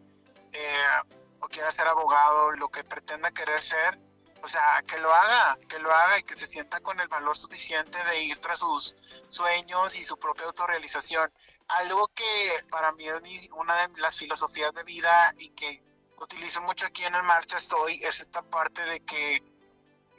eh, 0.53 1.11
o 1.39 1.47
quiera 1.47 1.71
ser 1.71 1.87
abogado, 1.87 2.51
lo 2.51 2.69
que 2.69 2.83
pretenda 2.83 3.31
querer 3.31 3.59
ser, 3.59 3.99
o 4.43 4.47
sea, 4.47 4.83
que 4.87 4.97
lo 4.99 5.13
haga, 5.13 5.57
que 5.67 5.79
lo 5.79 5.91
haga 5.91 6.19
y 6.19 6.23
que 6.23 6.37
se 6.37 6.47
sienta 6.47 6.79
con 6.79 6.99
el 6.99 7.07
valor 7.07 7.37
suficiente 7.37 7.97
de 8.05 8.23
ir 8.23 8.39
tras 8.39 8.59
sus 8.59 8.95
sueños 9.27 9.97
y 9.97 10.03
su 10.03 10.17
propia 10.17 10.45
autorrealización 10.45 11.31
algo 11.71 12.07
que 12.09 12.63
para 12.69 12.91
mí 12.91 13.07
es 13.07 13.49
una 13.53 13.87
de 13.87 14.01
las 14.01 14.17
filosofías 14.17 14.73
de 14.73 14.83
vida 14.83 15.33
y 15.37 15.49
que 15.49 15.81
utilizo 16.19 16.61
mucho 16.61 16.85
aquí 16.85 17.03
en 17.03 17.15
el 17.15 17.23
Marcha 17.23 17.57
Estoy 17.57 17.95
es 17.95 18.21
esta 18.21 18.41
parte 18.41 18.81
de 18.83 18.99
que 19.01 19.41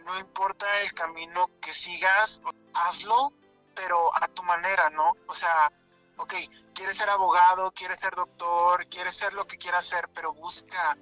no 0.05 0.19
importa 0.19 0.81
el 0.81 0.93
camino 0.95 1.51
que 1.61 1.73
sigas, 1.73 2.43
hazlo, 2.75 3.33
pero 3.75 4.11
a 4.17 4.27
tu 4.29 4.43
manera, 4.43 4.91
¿no? 4.91 5.17
O 5.27 5.35
sea, 5.35 5.71
ok, 6.17 6.35
quieres 6.75 6.97
ser 6.97 7.09
abogado, 7.11 7.71
quieres 7.73 8.01
ser 8.01 8.15
doctor, 8.15 8.87
quieres 8.89 9.15
ser 9.15 9.33
lo 9.33 9.47
que 9.47 9.59
quieras 9.59 9.85
ser, 9.85 10.09
pero 10.09 10.33
busca 10.33 10.97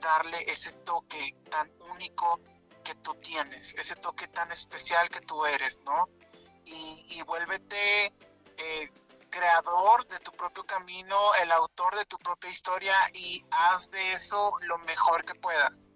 darle 0.00 0.38
ese 0.46 0.72
toque 0.72 1.36
tan 1.50 1.70
único 1.92 2.40
que 2.86 2.94
tú 2.94 3.14
tienes, 3.14 3.74
ese 3.74 3.96
toque 3.96 4.28
tan 4.28 4.52
especial 4.52 5.08
que 5.10 5.20
tú 5.20 5.44
eres, 5.44 5.80
¿no? 5.80 6.08
Y, 6.64 7.04
y 7.08 7.22
vuélvete 7.22 8.06
eh, 8.58 8.90
creador 9.28 10.06
de 10.06 10.20
tu 10.20 10.30
propio 10.30 10.64
camino, 10.64 11.34
el 11.42 11.50
autor 11.50 11.96
de 11.96 12.04
tu 12.04 12.16
propia 12.18 12.48
historia 12.48 12.94
y 13.12 13.44
haz 13.50 13.90
de 13.90 14.12
eso 14.12 14.52
lo 14.62 14.78
mejor 14.78 15.24
que 15.24 15.34
puedas. 15.34 15.90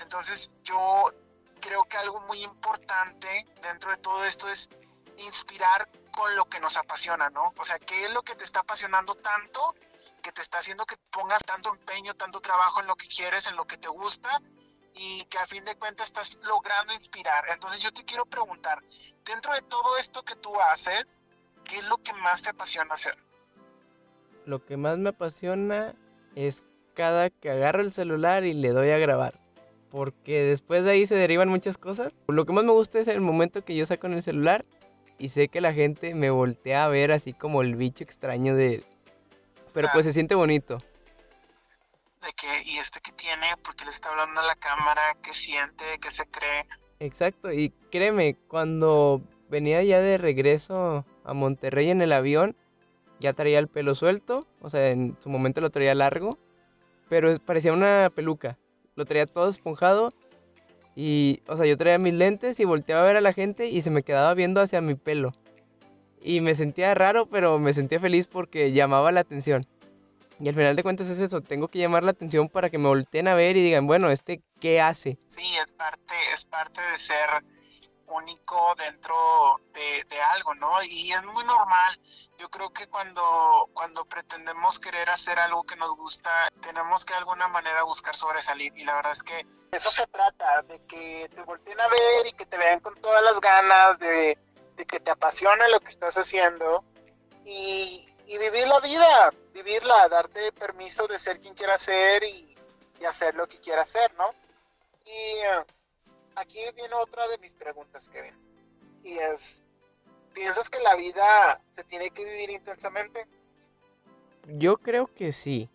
Entonces 0.00 0.50
yo 0.64 1.12
creo 1.60 1.84
que 1.84 1.96
algo 1.98 2.20
muy 2.22 2.42
importante 2.42 3.46
dentro 3.62 3.92
de 3.92 3.96
todo 3.98 4.24
esto 4.24 4.48
es 4.48 4.68
inspirar 5.18 5.88
con 6.10 6.34
lo 6.34 6.48
que 6.48 6.58
nos 6.58 6.76
apasiona, 6.76 7.30
¿no? 7.30 7.54
O 7.58 7.64
sea, 7.64 7.78
¿qué 7.78 8.06
es 8.06 8.12
lo 8.12 8.22
que 8.22 8.34
te 8.34 8.42
está 8.42 8.60
apasionando 8.60 9.14
tanto, 9.14 9.74
que 10.20 10.32
te 10.32 10.42
está 10.42 10.58
haciendo 10.58 10.84
que 10.84 10.96
pongas 11.12 11.44
tanto 11.44 11.70
empeño, 11.70 12.14
tanto 12.14 12.40
trabajo 12.40 12.80
en 12.80 12.88
lo 12.88 12.96
que 12.96 13.06
quieres, 13.06 13.46
en 13.46 13.56
lo 13.56 13.66
que 13.66 13.76
te 13.76 13.88
gusta? 13.88 14.40
Y 14.94 15.24
que 15.24 15.38
a 15.38 15.46
fin 15.46 15.64
de 15.64 15.74
cuentas 15.74 16.06
estás 16.06 16.38
logrando 16.46 16.92
inspirar. 16.92 17.44
Entonces 17.52 17.82
yo 17.82 17.92
te 17.92 18.04
quiero 18.04 18.24
preguntar, 18.26 18.82
dentro 19.24 19.52
de 19.54 19.62
todo 19.62 19.98
esto 19.98 20.22
que 20.22 20.36
tú 20.36 20.52
haces, 20.72 21.22
¿qué 21.64 21.78
es 21.78 21.88
lo 21.88 21.98
que 21.98 22.12
más 22.14 22.42
te 22.42 22.50
apasiona 22.50 22.94
hacer? 22.94 23.16
Lo 24.46 24.64
que 24.64 24.76
más 24.76 24.98
me 24.98 25.10
apasiona 25.10 25.94
es 26.34 26.62
cada 26.94 27.30
que 27.30 27.50
agarro 27.50 27.82
el 27.82 27.92
celular 27.92 28.44
y 28.44 28.54
le 28.54 28.70
doy 28.70 28.90
a 28.90 28.98
grabar. 28.98 29.40
Porque 29.90 30.42
después 30.42 30.84
de 30.84 30.92
ahí 30.92 31.06
se 31.06 31.14
derivan 31.14 31.48
muchas 31.48 31.78
cosas. 31.78 32.12
Lo 32.26 32.46
que 32.46 32.52
más 32.52 32.64
me 32.64 32.72
gusta 32.72 32.98
es 32.98 33.08
el 33.08 33.20
momento 33.20 33.64
que 33.64 33.76
yo 33.76 33.86
saco 33.86 34.06
en 34.06 34.14
el 34.14 34.22
celular 34.22 34.64
y 35.18 35.28
sé 35.28 35.48
que 35.48 35.60
la 35.60 35.72
gente 35.72 36.14
me 36.14 36.30
voltea 36.30 36.84
a 36.84 36.88
ver 36.88 37.12
así 37.12 37.32
como 37.32 37.62
el 37.62 37.76
bicho 37.76 38.04
extraño 38.04 38.54
de... 38.54 38.84
Pero 39.72 39.88
pues 39.92 40.06
se 40.06 40.12
siente 40.12 40.34
bonito. 40.34 40.82
De 42.24 42.32
que, 42.32 42.70
¿y 42.70 42.78
este 42.78 43.00
que 43.00 43.12
tiene? 43.12 43.46
Porque 43.62 43.84
le 43.84 43.90
está 43.90 44.08
hablando 44.08 44.40
a 44.40 44.46
la 44.46 44.54
cámara? 44.54 45.02
¿Qué 45.22 45.32
siente? 45.32 45.84
¿Qué 46.00 46.10
se 46.10 46.24
cree? 46.26 46.66
Exacto, 47.00 47.52
y 47.52 47.70
créeme, 47.90 48.36
cuando 48.48 49.20
venía 49.50 49.82
ya 49.82 50.00
de 50.00 50.16
regreso 50.16 51.04
a 51.24 51.34
Monterrey 51.34 51.90
en 51.90 52.00
el 52.00 52.12
avión, 52.12 52.56
ya 53.20 53.32
traía 53.32 53.58
el 53.58 53.68
pelo 53.68 53.94
suelto, 53.94 54.46
o 54.60 54.70
sea, 54.70 54.90
en 54.90 55.16
su 55.22 55.28
momento 55.28 55.60
lo 55.60 55.70
traía 55.70 55.94
largo, 55.94 56.38
pero 57.08 57.38
parecía 57.40 57.72
una 57.72 58.10
peluca. 58.14 58.58
Lo 58.96 59.04
traía 59.04 59.26
todo 59.26 59.48
esponjado 59.48 60.14
y, 60.94 61.42
o 61.46 61.56
sea, 61.56 61.66
yo 61.66 61.76
traía 61.76 61.98
mis 61.98 62.14
lentes 62.14 62.60
y 62.60 62.64
volteaba 62.64 63.02
a 63.02 63.06
ver 63.06 63.16
a 63.16 63.20
la 63.20 63.32
gente 63.32 63.66
y 63.66 63.82
se 63.82 63.90
me 63.90 64.02
quedaba 64.02 64.32
viendo 64.34 64.60
hacia 64.60 64.80
mi 64.80 64.94
pelo. 64.94 65.32
Y 66.22 66.40
me 66.40 66.54
sentía 66.54 66.94
raro, 66.94 67.26
pero 67.26 67.58
me 67.58 67.72
sentía 67.72 68.00
feliz 68.00 68.26
porque 68.26 68.72
llamaba 68.72 69.12
la 69.12 69.20
atención. 69.20 69.66
Y 70.40 70.48
al 70.48 70.54
final 70.54 70.76
de 70.76 70.82
cuentas 70.82 71.08
es 71.08 71.18
eso, 71.18 71.40
tengo 71.40 71.68
que 71.68 71.78
llamar 71.78 72.02
la 72.02 72.10
atención 72.10 72.48
para 72.48 72.68
que 72.68 72.78
me 72.78 72.88
volteen 72.88 73.28
a 73.28 73.34
ver 73.34 73.56
y 73.56 73.62
digan, 73.62 73.86
bueno, 73.86 74.10
¿este 74.10 74.42
qué 74.60 74.80
hace? 74.80 75.18
Sí, 75.26 75.56
es 75.64 75.72
parte, 75.72 76.14
es 76.32 76.44
parte 76.44 76.80
de 76.80 76.98
ser 76.98 77.44
único 78.08 78.74
dentro 78.76 79.14
de, 79.72 80.20
algo, 80.36 80.54
¿no? 80.54 80.70
Y 80.88 81.10
es 81.12 81.22
muy 81.24 81.44
normal. 81.44 81.92
Yo 82.38 82.48
creo 82.50 82.70
que 82.70 82.86
cuando, 82.86 83.22
cuando 83.72 84.04
pretendemos 84.04 84.78
querer 84.78 85.08
hacer 85.10 85.38
algo 85.38 85.64
que 85.64 85.76
nos 85.76 85.94
gusta, 85.96 86.30
tenemos 86.60 87.04
que 87.04 87.12
de 87.14 87.18
alguna 87.18 87.48
manera 87.48 87.82
buscar 87.82 88.14
sobresalir. 88.14 88.72
Y 88.76 88.84
la 88.84 88.94
verdad 88.96 89.12
es 89.12 89.22
que 89.22 89.46
eso 89.72 89.90
se 89.90 90.06
trata, 90.06 90.62
de 90.62 90.80
que 90.86 91.28
te 91.34 91.42
volteen 91.42 91.80
a 91.80 91.88
ver 91.88 92.26
y 92.26 92.32
que 92.32 92.46
te 92.46 92.56
vean 92.56 92.80
con 92.80 92.94
todas 93.00 93.22
las 93.22 93.40
ganas, 93.40 93.98
de, 93.98 94.38
que 94.76 95.00
te 95.00 95.10
apasione 95.10 95.68
lo 95.68 95.80
que 95.80 95.88
estás 95.88 96.16
haciendo 96.16 96.84
y, 97.44 98.08
vivir 98.26 98.66
la 98.66 98.80
vida, 98.80 99.32
vivirla, 99.52 100.08
darte 100.08 100.52
permiso 100.52 101.06
de 101.06 101.18
ser 101.18 101.40
quien 101.40 101.54
quiera 101.54 101.78
ser 101.78 102.24
y, 102.24 102.54
y 103.00 103.04
hacer 103.04 103.34
lo 103.34 103.46
que 103.46 103.58
quiera 103.58 103.82
hacer, 103.82 104.12
¿no? 104.14 104.30
Y 105.04 105.10
eh, 105.10 105.64
aquí 106.34 106.58
viene 106.74 106.94
otra 106.94 107.28
de 107.28 107.38
mis 107.38 107.54
preguntas, 107.54 108.08
Kevin. 108.08 108.34
Y 109.02 109.18
es, 109.18 109.62
¿piensas 110.32 110.70
que 110.70 110.80
la 110.80 110.96
vida 110.96 111.60
se 111.74 111.84
tiene 111.84 112.10
que 112.10 112.24
vivir 112.24 112.50
intensamente? 112.50 113.26
Yo 114.46 114.78
creo 114.78 115.06
que 115.06 115.32
sí. 115.32 115.68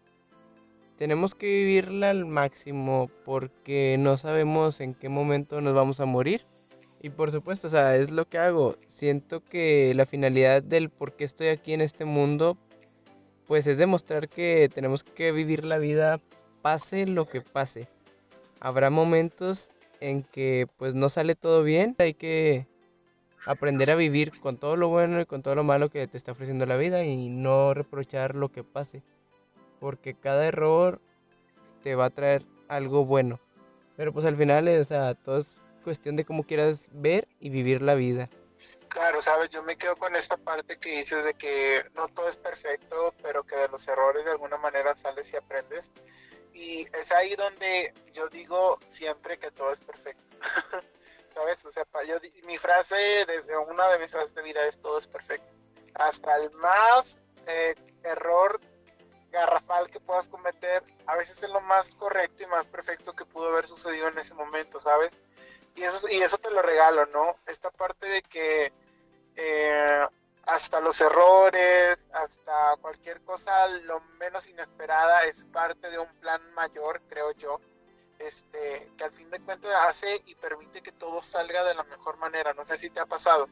Tenemos 0.97 1.33
que 1.33 1.45
vivirla 1.45 2.09
al 2.09 2.25
máximo 2.25 3.09
porque 3.23 3.95
no 3.97 4.17
sabemos 4.17 4.81
en 4.81 4.93
qué 4.93 5.07
momento 5.07 5.62
nos 5.62 5.73
vamos 5.73 5.99
a 5.99 6.05
morir. 6.05 6.45
Y 7.01 7.09
por 7.12 7.31
supuesto, 7.31 7.67
o 7.67 7.69
sea, 7.69 7.95
es 7.95 8.12
lo 8.12 8.25
que 8.27 8.38
hago. 8.38 8.75
Siento 8.88 9.41
que 9.41 9.93
la 9.95 10.05
finalidad 10.05 10.62
del 10.62 10.89
por 10.89 11.13
qué 11.13 11.23
estoy 11.23 11.47
aquí 11.47 11.73
en 11.73 11.81
este 11.81 12.05
mundo, 12.05 12.57
pues 13.47 13.67
es 13.67 13.77
demostrar 13.77 14.27
que 14.27 14.69
tenemos 14.73 15.03
que 15.03 15.31
vivir 15.31 15.63
la 15.63 15.77
vida 15.77 16.19
pase 16.62 17.05
lo 17.07 17.25
que 17.25 17.41
pase. 17.41 17.88
Habrá 18.59 18.89
momentos 18.89 19.69
en 20.01 20.23
que 20.23 20.67
pues 20.77 20.93
no 20.95 21.09
sale 21.09 21.35
todo 21.35 21.63
bien, 21.63 21.95
hay 21.99 22.13
que 22.13 22.67
aprender 23.45 23.89
a 23.91 23.95
vivir 23.95 24.38
con 24.39 24.57
todo 24.57 24.75
lo 24.75 24.89
bueno 24.89 25.21
y 25.21 25.25
con 25.25 25.41
todo 25.41 25.55
lo 25.55 25.63
malo 25.63 25.89
que 25.89 26.07
te 26.07 26.17
está 26.17 26.33
ofreciendo 26.33 26.65
la 26.65 26.77
vida 26.77 27.03
y 27.05 27.29
no 27.29 27.73
reprochar 27.73 28.35
lo 28.35 28.49
que 28.49 28.63
pase, 28.63 29.01
porque 29.79 30.13
cada 30.13 30.45
error 30.45 30.99
te 31.83 31.95
va 31.95 32.05
a 32.05 32.09
traer 32.09 32.43
algo 32.67 33.05
bueno. 33.05 33.39
Pero 33.95 34.13
pues 34.13 34.25
al 34.25 34.35
final, 34.35 34.67
o 34.67 34.83
sea, 34.83 35.15
todo 35.15 35.38
es 35.39 35.57
cuestión 35.89 36.15
de 36.15 36.23
cómo 36.23 36.43
quieras 36.43 36.86
ver 36.91 37.28
y 37.39 37.49
vivir 37.49 37.82
la 37.82 37.95
vida. 37.95 38.30
Claro, 38.89 39.23
sabes, 39.23 39.49
yo 39.49 39.63
me 39.63 39.75
quedo 39.75 39.95
con 39.95 40.15
esta 40.15 40.38
parte 40.38 40.78
que 40.78 40.97
dices 40.97 41.23
de 41.23 41.34
que 41.34 41.84
no 41.95 42.08
todo 42.10 42.30
es 42.30 42.36
perfecto, 42.36 43.15
pero 43.23 43.43
que 43.43 43.56
de 43.56 43.67
los 43.69 43.88
errores 43.88 44.23
de 44.23 44.30
alguna 44.30 44.58
manera 44.58 44.95
sales 44.95 45.34
y 45.34 45.38
aprendes. 45.38 45.91
Y 46.54 46.86
es 46.95 47.12
ahí 47.12 47.36
donde 47.36 47.91
yo 48.13 48.28
digo 48.30 48.78
siempre 48.88 49.39
que 49.39 49.49
todo 49.49 49.73
es 49.73 49.82
perfecto. 49.82 50.38
¿Sabes? 51.34 51.65
O 51.65 51.71
sea, 51.71 51.86
yo, 52.08 52.17
mi 52.45 52.60
frase, 52.60 52.95
de, 52.95 53.58
una 53.58 53.89
de 53.89 53.97
mis 53.97 54.12
frases 54.12 54.36
de 54.36 54.43
vida 54.43 54.63
es 54.67 54.80
todo 54.80 54.99
es 54.99 55.08
perfecto. 55.08 55.52
Hasta 55.95 56.36
el 56.36 56.52
más 56.52 57.17
eh, 57.47 57.73
error 58.04 58.62
garrafal 59.32 59.89
que 59.89 59.99
puedas 59.99 60.28
cometer, 60.28 60.84
a 61.08 61.15
veces 61.15 61.41
es 61.41 61.49
lo 61.49 61.62
más 61.62 61.89
correcto 61.89 62.43
y 62.43 62.47
más 62.47 62.67
perfecto 62.67 63.13
que 63.13 63.25
pudo 63.25 63.49
haber 63.49 63.67
sucedido 63.67 64.08
en 64.08 64.17
ese 64.19 64.36
momento, 64.36 64.80
¿sabes? 64.80 65.12
Y 65.75 65.84
eso, 65.84 66.10
y 66.10 66.21
eso 66.21 66.38
te 66.38 66.51
lo 66.51 66.62
regalo, 66.62 67.05
¿no? 67.08 67.38
Esta 67.45 67.71
parte 67.71 68.08
de 68.08 68.21
que 68.23 68.73
eh, 69.36 70.08
hasta 70.45 70.79
los 70.82 70.99
errores, 70.99 72.08
hasta 72.12 72.75
cualquier 72.82 73.21
cosa 73.21 73.67
lo 73.67 74.01
menos 74.19 74.47
inesperada 74.47 75.23
es 75.25 75.43
parte 75.53 75.89
de 75.89 75.99
un 75.99 76.13
plan 76.19 76.41
mayor, 76.53 77.01
creo 77.08 77.32
yo, 77.34 77.60
este, 78.17 78.91
que 78.97 79.03
al 79.03 79.12
fin 79.12 79.29
de 79.29 79.39
cuentas 79.39 79.71
hace 79.88 80.21
y 80.25 80.36
permite 80.36 80.82
que 80.82 80.91
todo 80.91 81.21
salga 81.21 81.63
de 81.63 81.75
la 81.75 81.84
mejor 81.84 82.17
manera. 82.17 82.53
No 82.53 82.65
sé 82.65 82.77
si 82.77 82.89
te 82.89 82.99
ha 82.99 83.05
pasado 83.05 83.47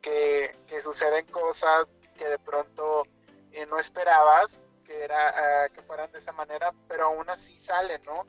que, 0.00 0.56
que 0.66 0.80
suceden 0.80 1.26
cosas 1.26 1.86
que 2.16 2.26
de 2.26 2.38
pronto 2.38 3.04
eh, 3.52 3.66
no 3.66 3.78
esperabas 3.78 4.58
que, 4.84 5.04
era, 5.04 5.66
eh, 5.66 5.70
que 5.70 5.82
fueran 5.82 6.10
de 6.12 6.18
esa 6.18 6.32
manera, 6.32 6.72
pero 6.88 7.04
aún 7.06 7.28
así 7.30 7.56
salen, 7.56 8.02
¿no? 8.04 8.26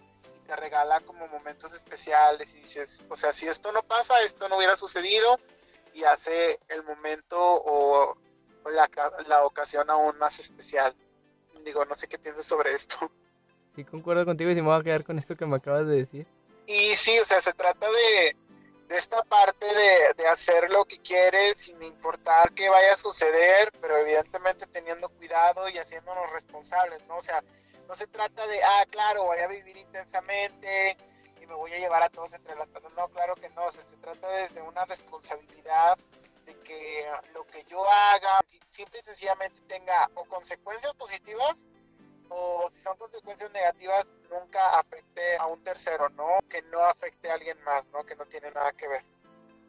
Te 0.51 0.57
regala 0.57 0.99
como 0.99 1.29
momentos 1.29 1.71
especiales 1.71 2.53
y 2.53 2.57
dices, 2.59 3.05
o 3.07 3.15
sea, 3.15 3.31
si 3.31 3.47
esto 3.47 3.71
no 3.71 3.83
pasa, 3.83 4.21
esto 4.21 4.49
no 4.49 4.57
hubiera 4.57 4.75
sucedido 4.75 5.39
y 5.93 6.03
hace 6.03 6.59
el 6.67 6.83
momento 6.83 7.37
o, 7.39 8.17
la, 8.69 8.89
la, 9.29 9.45
ocasión 9.45 9.89
aún 9.89 10.17
más 10.17 10.39
especial. 10.39 10.93
Digo, 11.63 11.85
no 11.85 11.95
sé 11.95 12.09
qué 12.09 12.19
piensas 12.19 12.45
sobre 12.45 12.73
esto. 12.73 12.97
Sí, 13.77 13.85
concuerdo 13.85 14.25
contigo 14.25 14.51
y 14.51 14.55
si 14.55 14.61
me 14.61 14.67
voy 14.67 14.77
a 14.77 14.83
quedar 14.83 15.05
con 15.05 15.17
esto 15.17 15.37
que 15.37 15.45
me 15.45 15.55
acabas 15.55 15.87
de 15.87 15.95
decir. 15.95 16.27
Y 16.67 16.93
sí, 16.95 17.17
o 17.19 17.23
sea, 17.23 17.39
se 17.39 17.53
trata 17.53 17.87
de, 17.89 18.35
de 18.89 18.97
esta 18.97 19.23
parte 19.23 19.65
de, 19.65 20.13
de, 20.21 20.27
hacer 20.27 20.69
lo 20.69 20.83
que 20.83 20.97
quieres 20.97 21.55
sin 21.55 21.81
importar 21.81 22.51
qué 22.51 22.67
vaya 22.67 22.91
a 22.91 22.97
suceder, 22.97 23.71
pero 23.79 23.95
evidentemente 23.95 24.67
teniendo 24.67 25.07
cuidado 25.07 25.69
y 25.69 25.77
haciéndonos 25.77 26.29
responsables, 26.33 27.01
¿no? 27.07 27.15
O 27.15 27.21
sea, 27.21 27.41
no 27.87 27.95
se 27.95 28.07
trata 28.07 28.47
de, 28.47 28.63
ah, 28.63 28.85
claro, 28.89 29.23
voy 29.23 29.39
a 29.39 29.47
vivir 29.47 29.77
intensamente, 29.77 30.97
me 31.51 31.57
voy 31.57 31.73
a 31.73 31.79
llevar 31.79 32.01
a 32.01 32.09
todos 32.09 32.33
entre 32.33 32.55
las 32.55 32.69
patas. 32.69 32.91
No, 32.93 33.09
claro 33.09 33.35
que 33.35 33.49
no, 33.49 33.69
se 33.69 33.83
trata 34.01 34.27
desde 34.29 34.61
una 34.61 34.85
responsabilidad 34.85 35.97
de 36.45 36.55
que 36.59 37.05
lo 37.33 37.45
que 37.47 37.63
yo 37.69 37.83
haga 37.89 38.39
simple 38.69 38.99
y 38.99 39.03
sencillamente 39.03 39.59
tenga 39.67 40.09
o 40.15 40.23
consecuencias 40.25 40.93
positivas 40.93 41.57
o 42.29 42.69
si 42.73 42.79
son 42.79 42.95
consecuencias 42.97 43.51
negativas 43.51 44.07
nunca 44.31 44.79
afecte 44.79 45.35
a 45.37 45.47
un 45.47 45.61
tercero, 45.61 46.07
¿no? 46.09 46.39
Que 46.49 46.61
no 46.63 46.79
afecte 46.79 47.29
a 47.29 47.33
alguien 47.33 47.61
más, 47.63 47.85
¿no? 47.91 48.05
Que 48.05 48.15
no 48.15 48.25
tiene 48.25 48.49
nada 48.51 48.71
que 48.71 48.87
ver. 48.87 49.03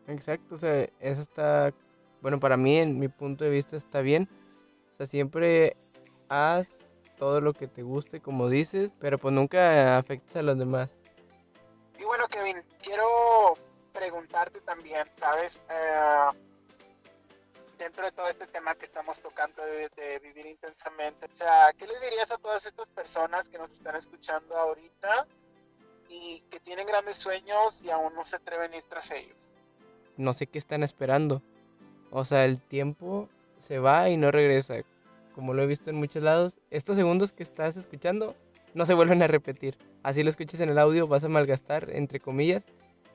Exacto, 0.07 0.55
o 0.55 0.59
sea, 0.59 0.88
eso 1.01 1.20
está, 1.20 1.75
bueno, 2.20 2.38
para 2.38 2.57
mí, 2.57 2.79
en 2.79 2.98
mi 2.98 3.09
punto 3.09 3.44
de 3.44 3.51
vista, 3.51 3.77
está 3.77 4.01
bien. 4.01 4.29
O 4.92 4.96
sea, 4.96 5.07
siempre 5.07 5.77
haz 6.29 6.79
todo 7.22 7.40
lo 7.40 7.52
que 7.52 7.68
te 7.68 7.82
guste, 7.82 8.18
como 8.18 8.48
dices, 8.48 8.90
pero 8.98 9.16
pues 9.16 9.32
nunca 9.32 9.96
afectes 9.96 10.35
a 10.35 10.42
los 10.42 10.58
demás. 10.58 10.90
Y 11.96 12.02
bueno, 12.02 12.26
Kevin, 12.26 12.61
quiero 12.82 13.04
preguntarte 13.92 14.61
también, 14.62 15.06
¿sabes? 15.14 15.62
Eh, 15.70 16.37
dentro 17.78 18.06
de 18.06 18.11
todo 18.11 18.26
este 18.26 18.48
tema 18.48 18.74
que 18.74 18.87
estamos 18.87 19.20
tocando 19.20 19.62
de, 19.64 20.18
vivir 20.20 20.46
intensamente, 20.46 21.26
o 21.32 21.37
sea, 21.37 21.72
¿qué 21.78 21.87
les 21.87 22.00
dirías 22.00 22.32
a 22.32 22.38
todas 22.38 22.66
estas 22.66 22.88
personas 22.88 23.48
que 23.48 23.56
nos 23.56 23.72
están 23.72 23.94
escuchando 23.94 24.56
ahorita 24.56 25.28
y 26.08 26.40
que 26.50 26.58
tienen 26.58 26.88
grandes 26.88 27.18
sueños 27.18 27.85
y 27.85 27.90
aún 27.90 28.16
no 28.16 28.24
se 28.24 28.35
atreven 28.35 28.72
a 28.72 28.78
ir 28.78 28.85
tras 28.88 29.12
ellos? 29.12 29.54
No 30.16 30.32
sé 30.32 30.48
qué 30.48 30.58
están 30.58 30.82
esperando. 30.82 31.40
O 32.11 32.24
sea, 32.24 32.44
el 32.44 32.61
tiempo 32.61 33.28
se 33.61 33.78
va 33.78 34.08
y 34.08 34.16
no 34.16 34.32
regresa. 34.32 34.74
Como 35.35 35.55
lo 35.55 35.62
he 35.62 35.66
visto 35.66 35.90
en 35.90 35.97
muchos 35.97 36.23
lados, 36.23 36.59
estos 36.71 36.97
segundos 36.97 37.33
que 37.33 37.42
estás 37.42 37.77
escuchando 37.77 38.35
no 38.75 38.87
se 38.87 38.95
vuelven 38.95 39.23
a 39.23 39.27
repetir. 39.27 39.77
Así 40.03 40.23
lo 40.23 40.31
escuches 40.31 40.61
en 40.61 40.68
el 40.68 40.79
audio, 40.79 41.07
vas 41.07 41.25
a 41.25 41.29
malgastar, 41.29 41.88
entre 41.92 42.21
comillas, 42.21 42.62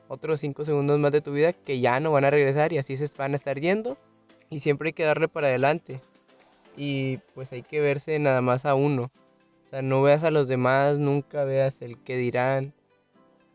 otros 0.07 0.39
5 0.39 0.65
segundos 0.65 0.99
más 0.99 1.11
de 1.11 1.21
tu 1.21 1.31
vida 1.33 1.53
que 1.53 1.79
ya 1.79 1.99
no 1.99 2.11
van 2.11 2.25
a 2.25 2.29
regresar 2.29 2.73
y 2.73 2.77
así 2.77 2.97
se 2.97 3.07
van 3.17 3.33
a 3.33 3.35
estar 3.35 3.59
yendo. 3.59 3.97
Y 4.49 4.61
siempre 4.61 4.89
hay 4.89 4.93
que 4.93 5.03
darle 5.03 5.27
para 5.27 5.47
adelante. 5.47 5.99
Y 6.77 7.17
pues 7.33 7.51
hay 7.51 7.63
que 7.63 7.81
verse 7.81 8.17
nada 8.19 8.41
más 8.41 8.65
a 8.65 8.75
uno. 8.75 9.11
O 9.65 9.69
sea, 9.69 9.81
no 9.81 10.01
veas 10.01 10.23
a 10.23 10.31
los 10.31 10.47
demás, 10.47 10.99
nunca 10.99 11.43
veas 11.43 11.81
el 11.81 11.97
que 11.97 12.15
dirán. 12.15 12.73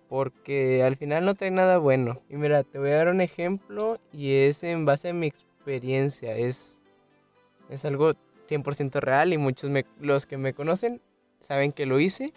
Porque 0.09 0.83
al 0.83 0.97
final 0.97 1.25
no 1.25 1.35
trae 1.35 1.51
nada 1.51 1.79
bueno. 1.79 2.21
Y 2.29 2.37
mira, 2.37 2.65
te 2.65 2.79
voy 2.79 2.91
a 2.91 2.97
dar 2.97 3.09
un 3.09 3.23
ejemplo 3.23 3.99
y 4.13 4.35
es 4.35 4.63
en 4.63 4.85
base 4.85 5.09
a 5.09 5.15
mi 5.15 5.29
experiencia. 5.29 6.37
Es, 6.37 6.79
es 7.71 7.87
algo 7.87 8.13
100% 8.53 9.01
real 9.01 9.33
y 9.33 9.39
muchos 9.39 9.71
los 10.01 10.27
que 10.27 10.37
me 10.37 10.55
conocen 10.55 11.01
saben 11.41 11.73
que 11.73 11.87
lo 11.87 12.01
hice. 12.01 12.33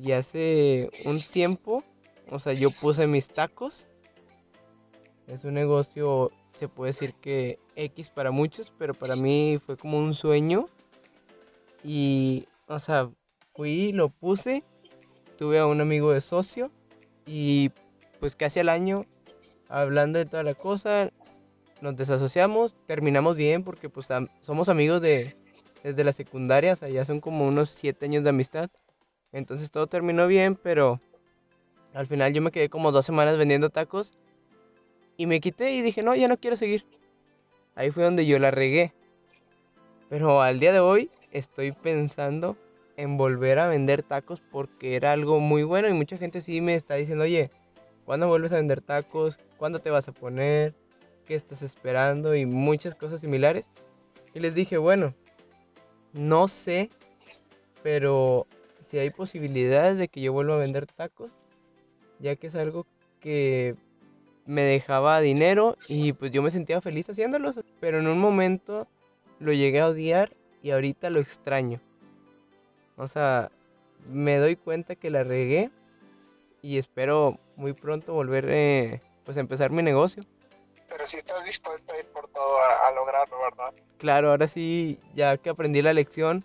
Y 0.00 0.12
hace 0.12 0.90
un 1.04 1.20
tiempo, 1.20 1.82
o 2.30 2.38
sea, 2.38 2.52
yo 2.52 2.70
puse 2.70 3.06
mis 3.06 3.28
tacos. 3.28 3.88
Es 5.26 5.44
un 5.44 5.54
negocio, 5.54 6.30
se 6.54 6.68
puede 6.68 6.90
decir 6.90 7.14
que 7.14 7.58
X 7.76 8.10
para 8.10 8.30
muchos, 8.30 8.72
pero 8.76 8.94
para 8.94 9.16
mí 9.16 9.58
fue 9.64 9.76
como 9.76 9.98
un 9.98 10.14
sueño. 10.14 10.68
Y, 11.82 12.46
o 12.66 12.78
sea, 12.78 13.10
fui, 13.54 13.92
lo 13.92 14.10
puse, 14.10 14.64
tuve 15.38 15.58
a 15.58 15.66
un 15.66 15.80
amigo 15.80 16.12
de 16.12 16.20
socio 16.20 16.70
y 17.26 17.70
pues 18.20 18.36
casi 18.36 18.60
al 18.60 18.68
año, 18.68 19.06
hablando 19.68 20.18
de 20.18 20.26
toda 20.26 20.42
la 20.42 20.54
cosa, 20.54 21.10
nos 21.80 21.96
desasociamos, 21.96 22.74
terminamos 22.86 23.36
bien 23.36 23.62
porque 23.62 23.88
pues 23.88 24.08
somos 24.40 24.68
amigos 24.68 25.02
de, 25.02 25.34
desde 25.82 26.04
la 26.04 26.12
secundaria, 26.12 26.72
o 26.72 26.76
sea, 26.76 26.88
ya 26.88 27.04
son 27.04 27.20
como 27.20 27.46
unos 27.46 27.70
7 27.70 28.06
años 28.06 28.24
de 28.24 28.30
amistad. 28.30 28.70
Entonces 29.32 29.70
todo 29.70 29.86
terminó 29.86 30.26
bien, 30.26 30.56
pero 30.56 31.00
al 31.94 32.06
final 32.06 32.32
yo 32.32 32.42
me 32.42 32.50
quedé 32.50 32.68
como 32.68 32.92
dos 32.92 33.06
semanas 33.06 33.36
vendiendo 33.36 33.70
tacos 33.70 34.12
y 35.16 35.26
me 35.26 35.40
quité 35.40 35.72
y 35.72 35.82
dije, 35.82 36.02
no, 36.02 36.14
ya 36.14 36.28
no 36.28 36.36
quiero 36.38 36.56
seguir. 36.56 36.86
Ahí 37.74 37.90
fue 37.90 38.04
donde 38.04 38.26
yo 38.26 38.38
la 38.38 38.50
regué. 38.50 38.92
Pero 40.08 40.40
al 40.40 40.60
día 40.60 40.72
de 40.72 40.80
hoy 40.80 41.10
estoy 41.32 41.72
pensando 41.72 42.56
en 42.96 43.18
volver 43.18 43.58
a 43.58 43.68
vender 43.68 44.02
tacos 44.02 44.40
porque 44.40 44.96
era 44.96 45.12
algo 45.12 45.40
muy 45.40 45.62
bueno 45.62 45.88
y 45.88 45.92
mucha 45.92 46.16
gente 46.16 46.40
sí 46.40 46.60
me 46.60 46.74
está 46.74 46.94
diciendo, 46.94 47.24
oye, 47.24 47.50
¿cuándo 48.04 48.28
vuelves 48.28 48.52
a 48.52 48.56
vender 48.56 48.80
tacos? 48.80 49.38
¿Cuándo 49.58 49.80
te 49.80 49.90
vas 49.90 50.08
a 50.08 50.12
poner? 50.12 50.74
¿Qué 51.26 51.34
estás 51.34 51.62
esperando? 51.62 52.34
Y 52.34 52.46
muchas 52.46 52.94
cosas 52.94 53.20
similares. 53.20 53.66
Y 54.34 54.40
les 54.40 54.54
dije, 54.54 54.78
bueno, 54.78 55.14
no 56.12 56.48
sé, 56.48 56.90
pero 57.82 58.46
si 58.86 58.98
hay 58.98 59.10
posibilidades 59.10 59.98
de 59.98 60.08
que 60.08 60.20
yo 60.20 60.32
vuelva 60.32 60.54
a 60.54 60.58
vender 60.58 60.86
tacos, 60.86 61.30
ya 62.20 62.36
que 62.36 62.46
es 62.46 62.54
algo 62.54 62.86
que 63.20 63.74
me 64.46 64.62
dejaba 64.62 65.20
dinero 65.20 65.76
y 65.88 66.12
pues 66.12 66.30
yo 66.30 66.42
me 66.42 66.50
sentía 66.50 66.80
feliz 66.80 67.08
haciéndolos, 67.10 67.60
pero 67.80 67.98
en 67.98 68.06
un 68.06 68.18
momento 68.18 68.86
lo 69.40 69.52
llegué 69.52 69.80
a 69.80 69.88
odiar 69.88 70.32
y 70.62 70.70
ahorita 70.70 71.10
lo 71.10 71.20
extraño. 71.20 71.80
O 72.96 73.08
sea, 73.08 73.50
me 74.10 74.36
doy 74.38 74.56
cuenta 74.56 74.94
que 74.94 75.10
la 75.10 75.24
regué 75.24 75.70
y 76.62 76.78
espero 76.78 77.38
muy 77.56 77.72
pronto 77.72 78.14
volver 78.14 78.46
eh, 78.48 79.02
pues 79.24 79.36
a 79.36 79.40
empezar 79.40 79.70
mi 79.72 79.82
negocio. 79.82 80.24
Si 81.06 81.18
estás 81.18 81.44
dispuesto 81.44 81.94
a 81.94 81.98
ir 81.98 82.06
por 82.06 82.28
todo 82.28 82.58
a, 82.58 82.88
a 82.88 82.92
lograrlo, 82.92 83.36
¿verdad? 83.40 83.72
Claro, 83.98 84.30
ahora 84.30 84.48
sí, 84.48 84.98
ya 85.14 85.36
que 85.38 85.50
aprendí 85.50 85.80
la 85.82 85.92
lección, 85.92 86.44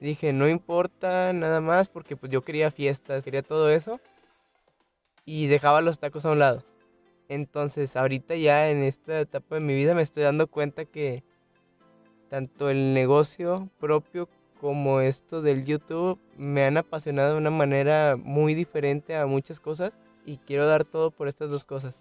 dije, 0.00 0.32
no 0.32 0.48
importa 0.48 1.32
nada 1.32 1.60
más 1.60 1.88
porque 1.88 2.16
pues 2.16 2.32
yo 2.32 2.42
quería 2.42 2.70
fiestas, 2.70 3.24
quería 3.24 3.42
todo 3.42 3.70
eso 3.70 4.00
y 5.24 5.46
dejaba 5.46 5.80
los 5.80 5.98
tacos 5.98 6.26
a 6.26 6.32
un 6.32 6.40
lado. 6.40 6.64
Entonces, 7.28 7.96
ahorita 7.96 8.34
ya 8.34 8.70
en 8.70 8.82
esta 8.82 9.20
etapa 9.20 9.54
de 9.54 9.60
mi 9.60 9.74
vida 9.74 9.94
me 9.94 10.02
estoy 10.02 10.24
dando 10.24 10.48
cuenta 10.48 10.84
que 10.84 11.22
tanto 12.28 12.70
el 12.70 12.94
negocio 12.94 13.68
propio 13.78 14.28
como 14.60 15.00
esto 15.00 15.40
del 15.40 15.64
YouTube 15.64 16.18
me 16.36 16.64
han 16.64 16.76
apasionado 16.76 17.32
de 17.32 17.38
una 17.38 17.50
manera 17.50 18.16
muy 18.16 18.54
diferente 18.54 19.16
a 19.16 19.26
muchas 19.26 19.60
cosas 19.60 19.92
y 20.26 20.38
quiero 20.38 20.66
dar 20.66 20.84
todo 20.84 21.10
por 21.10 21.28
estas 21.28 21.50
dos 21.50 21.64
cosas. 21.64 21.94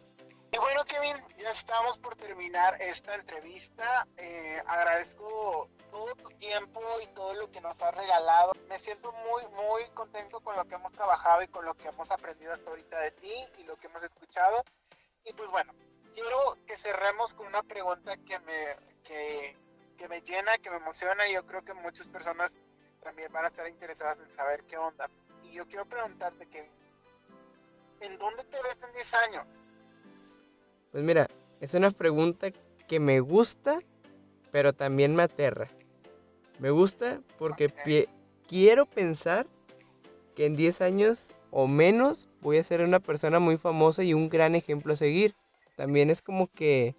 Ya 1.50 1.54
estamos 1.54 1.98
por 1.98 2.16
terminar 2.16 2.80
esta 2.80 3.16
entrevista. 3.16 4.08
Eh, 4.18 4.62
agradezco 4.68 5.68
todo 5.90 6.14
tu 6.14 6.30
tiempo 6.38 6.80
y 7.02 7.08
todo 7.08 7.34
lo 7.34 7.50
que 7.50 7.60
nos 7.60 7.82
has 7.82 7.96
regalado. 7.96 8.52
Me 8.68 8.78
siento 8.78 9.12
muy, 9.12 9.42
muy 9.56 9.90
contento 9.96 10.42
con 10.42 10.56
lo 10.56 10.66
que 10.66 10.76
hemos 10.76 10.92
trabajado 10.92 11.42
y 11.42 11.48
con 11.48 11.66
lo 11.66 11.74
que 11.74 11.88
hemos 11.88 12.12
aprendido 12.12 12.54
hasta 12.54 12.70
ahorita 12.70 13.00
de 13.00 13.12
ti 13.14 13.34
y 13.58 13.64
lo 13.64 13.78
que 13.78 13.88
hemos 13.88 14.04
escuchado. 14.04 14.64
Y 15.26 15.34
pues 15.34 15.50
bueno, 15.50 15.74
quiero 16.14 16.56
que 16.68 16.78
cerremos 16.78 17.34
con 17.34 17.48
una 17.48 17.64
pregunta 17.64 18.16
que 18.18 18.38
me, 18.42 18.76
que, 19.04 19.58
que 19.98 20.08
me 20.08 20.22
llena, 20.22 20.56
que 20.60 20.70
me 20.70 20.78
emociona 20.78 21.28
y 21.28 21.34
yo 21.34 21.48
creo 21.48 21.66
que 21.66 21.74
muchas 21.74 22.08
personas 22.10 22.54
también 23.02 23.34
van 23.34 23.46
a 23.46 23.48
estar 23.48 23.68
interesadas 23.68 24.20
en 24.20 24.30
saber 24.34 24.66
qué 24.66 24.78
onda. 24.78 25.10
Y 25.42 25.54
yo 25.54 25.66
quiero 25.66 25.88
preguntarte, 25.88 26.46
que 26.46 26.70
¿en 28.02 28.20
dónde 28.20 28.44
te 28.44 28.62
ves 28.62 28.78
en 28.84 28.94
10 28.94 29.14
años? 29.16 29.48
Pues 30.92 31.04
mira, 31.04 31.28
es 31.62 31.74
una 31.74 31.92
pregunta 31.92 32.50
que 32.88 33.00
me 33.00 33.20
gusta, 33.20 33.80
pero 34.52 34.74
también 34.74 35.16
me 35.16 35.24
aterra. 35.24 35.70
Me 36.60 36.72
gusta 36.72 37.22
porque 37.38 38.08
quiero 38.48 38.86
pensar 38.86 39.48
que 40.36 40.46
en 40.46 40.56
10 40.56 40.82
años 40.82 41.32
o 41.52 41.68
menos 41.68 42.28
voy 42.42 42.58
a 42.58 42.64
ser 42.64 42.82
una 42.82 43.00
persona 43.00 43.40
muy 43.40 43.58
famosa 43.58 44.04
y 44.04 44.14
un 44.14 44.30
gran 44.30 44.56
ejemplo 44.56 44.94
a 44.94 44.98
seguir. 44.98 45.36
También 45.76 46.10
es 46.10 46.22
como 46.22 46.48
que 46.48 46.96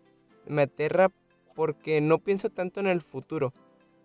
me 0.46 0.62
aterra 0.62 1.10
porque 1.54 2.00
no 2.00 2.18
pienso 2.18 2.50
tanto 2.50 2.80
en 2.80 2.86
el 2.86 3.02
futuro. 3.02 3.52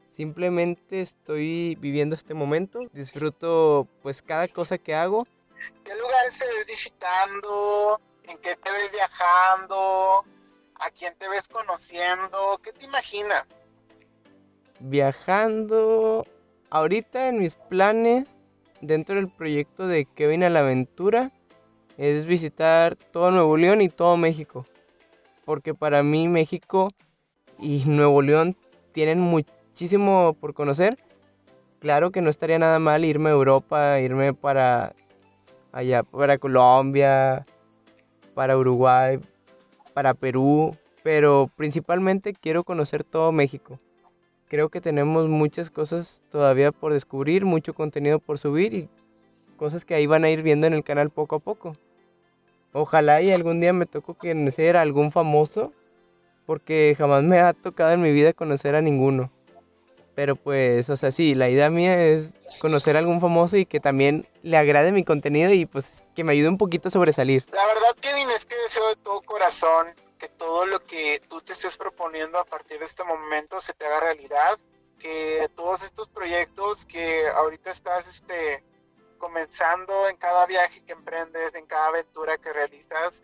Simplemente 0.07 1.01
estoy 1.01 1.75
viviendo 1.79 2.15
este 2.15 2.33
momento, 2.33 2.79
disfruto 2.93 3.87
pues 4.01 4.21
cada 4.21 4.47
cosa 4.47 4.77
que 4.77 4.95
hago. 4.95 5.27
¿Qué 5.83 5.95
lugares 5.95 6.39
te 6.39 6.45
ves 6.47 6.65
visitando? 6.67 7.99
¿En 8.23 8.37
qué 8.37 8.55
te 8.55 8.71
ves 8.71 8.91
viajando? 8.91 10.25
¿A 10.79 10.89
quién 10.91 11.13
te 11.17 11.27
ves 11.29 11.47
conociendo? 11.47 12.59
¿Qué 12.61 12.71
te 12.73 12.85
imaginas? 12.85 13.47
Viajando 14.79 16.25
ahorita 16.69 17.29
en 17.29 17.39
mis 17.39 17.55
planes 17.55 18.27
dentro 18.81 19.15
del 19.15 19.29
proyecto 19.29 19.87
de 19.87 20.05
Kevin 20.05 20.43
a 20.43 20.49
la 20.49 20.59
Aventura 20.59 21.31
es 21.97 22.25
visitar 22.25 22.95
todo 22.95 23.31
Nuevo 23.31 23.55
León 23.57 23.81
y 23.81 23.89
todo 23.89 24.17
México. 24.17 24.65
Porque 25.45 25.73
para 25.73 26.03
mí 26.03 26.27
México 26.27 26.89
y 27.57 27.83
Nuevo 27.85 28.21
León 28.21 28.57
tienen 28.91 29.19
muchísimo 29.19 30.33
por 30.33 30.53
conocer. 30.53 30.97
Claro 31.79 32.11
que 32.11 32.21
no 32.21 32.29
estaría 32.29 32.59
nada 32.59 32.79
mal 32.79 33.05
irme 33.05 33.29
a 33.29 33.33
Europa, 33.33 33.99
irme 33.99 34.33
para 34.33 34.93
allá, 35.71 36.03
para 36.03 36.37
Colombia, 36.37 37.45
para 38.33 38.57
Uruguay, 38.57 39.19
para 39.95 40.13
Perú, 40.13 40.75
pero 41.03 41.49
principalmente 41.55 42.33
quiero 42.33 42.65
conocer 42.65 43.05
todo 43.05 43.31
México. 43.31 43.79
Creo 44.49 44.67
que 44.67 44.81
tenemos 44.81 45.29
muchas 45.29 45.71
cosas 45.71 46.21
todavía 46.29 46.73
por 46.73 46.91
descubrir, 46.91 47.45
mucho 47.45 47.73
contenido 47.73 48.19
por 48.19 48.37
subir 48.37 48.73
y 48.73 48.89
cosas 49.55 49.85
que 49.85 49.95
ahí 49.95 50.05
van 50.05 50.25
a 50.25 50.29
ir 50.29 50.43
viendo 50.43 50.67
en 50.67 50.73
el 50.73 50.83
canal 50.83 51.11
poco 51.11 51.37
a 51.37 51.39
poco. 51.39 51.77
Ojalá 52.73 53.21
y 53.21 53.31
algún 53.31 53.59
día 53.59 53.71
me 53.71 53.85
toque 53.85 54.33
conocer 54.33 54.75
a 54.75 54.81
algún 54.81 55.13
famoso, 55.13 55.71
porque 56.45 56.93
jamás 56.97 57.23
me 57.23 57.39
ha 57.39 57.53
tocado 57.53 57.93
en 57.93 58.01
mi 58.01 58.11
vida 58.11 58.33
conocer 58.33 58.75
a 58.75 58.81
ninguno. 58.81 59.31
Pero 60.15 60.35
pues, 60.35 60.89
o 60.89 60.95
sea, 60.95 61.11
sí, 61.11 61.35
la 61.35 61.49
idea 61.49 61.69
mía 61.69 62.01
es 62.01 62.29
conocer 62.59 62.95
a 62.95 62.99
algún 62.99 63.19
famoso 63.19 63.57
y 63.57 63.65
que 63.65 63.79
también 63.79 64.27
le 64.43 64.57
agrade 64.57 64.91
mi 64.91 65.03
contenido 65.03 65.51
y 65.53 65.65
pues 65.65 66.03
que 66.15 66.23
me 66.23 66.31
ayude 66.31 66.49
un 66.49 66.57
poquito 66.57 66.87
a 66.87 66.91
sobresalir. 66.91 67.45
La 67.51 67.65
verdad, 67.65 67.95
Kevin, 67.99 68.29
es 68.29 68.45
que 68.45 68.55
deseo 68.55 68.87
de 68.89 68.95
todo 68.95 69.21
corazón 69.21 69.87
que 70.17 70.29
todo 70.29 70.65
lo 70.65 70.79
que 70.79 71.21
tú 71.27 71.41
te 71.41 71.53
estés 71.53 71.77
proponiendo 71.77 72.39
a 72.39 72.45
partir 72.45 72.79
de 72.79 72.85
este 72.85 73.03
momento 73.03 73.59
se 73.59 73.73
te 73.73 73.85
haga 73.85 73.99
realidad, 73.99 74.57
que 74.99 75.49
todos 75.55 75.83
estos 75.83 76.07
proyectos 76.07 76.85
que 76.85 77.27
ahorita 77.27 77.69
estás 77.69 78.07
este, 78.07 78.63
comenzando 79.17 80.07
en 80.07 80.17
cada 80.17 80.45
viaje 80.45 80.83
que 80.85 80.93
emprendes, 80.93 81.53
en 81.55 81.65
cada 81.65 81.87
aventura 81.87 82.37
que 82.37 82.53
realizas, 82.53 83.23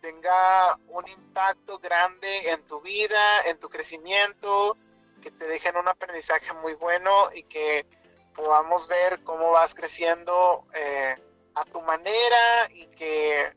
tenga 0.00 0.76
un 0.88 1.08
impacto 1.08 1.78
grande 1.78 2.50
en 2.50 2.62
tu 2.66 2.80
vida, 2.80 3.42
en 3.46 3.58
tu 3.58 3.68
crecimiento, 3.68 4.76
que 5.24 5.30
te 5.30 5.46
dejen 5.46 5.78
un 5.78 5.88
aprendizaje 5.88 6.52
muy 6.52 6.74
bueno 6.74 7.30
y 7.32 7.44
que 7.44 7.86
podamos 8.34 8.86
ver 8.88 9.24
cómo 9.24 9.52
vas 9.52 9.74
creciendo 9.74 10.66
eh, 10.74 11.16
a 11.54 11.64
tu 11.64 11.80
manera 11.80 12.68
y 12.70 12.88
que, 12.88 13.50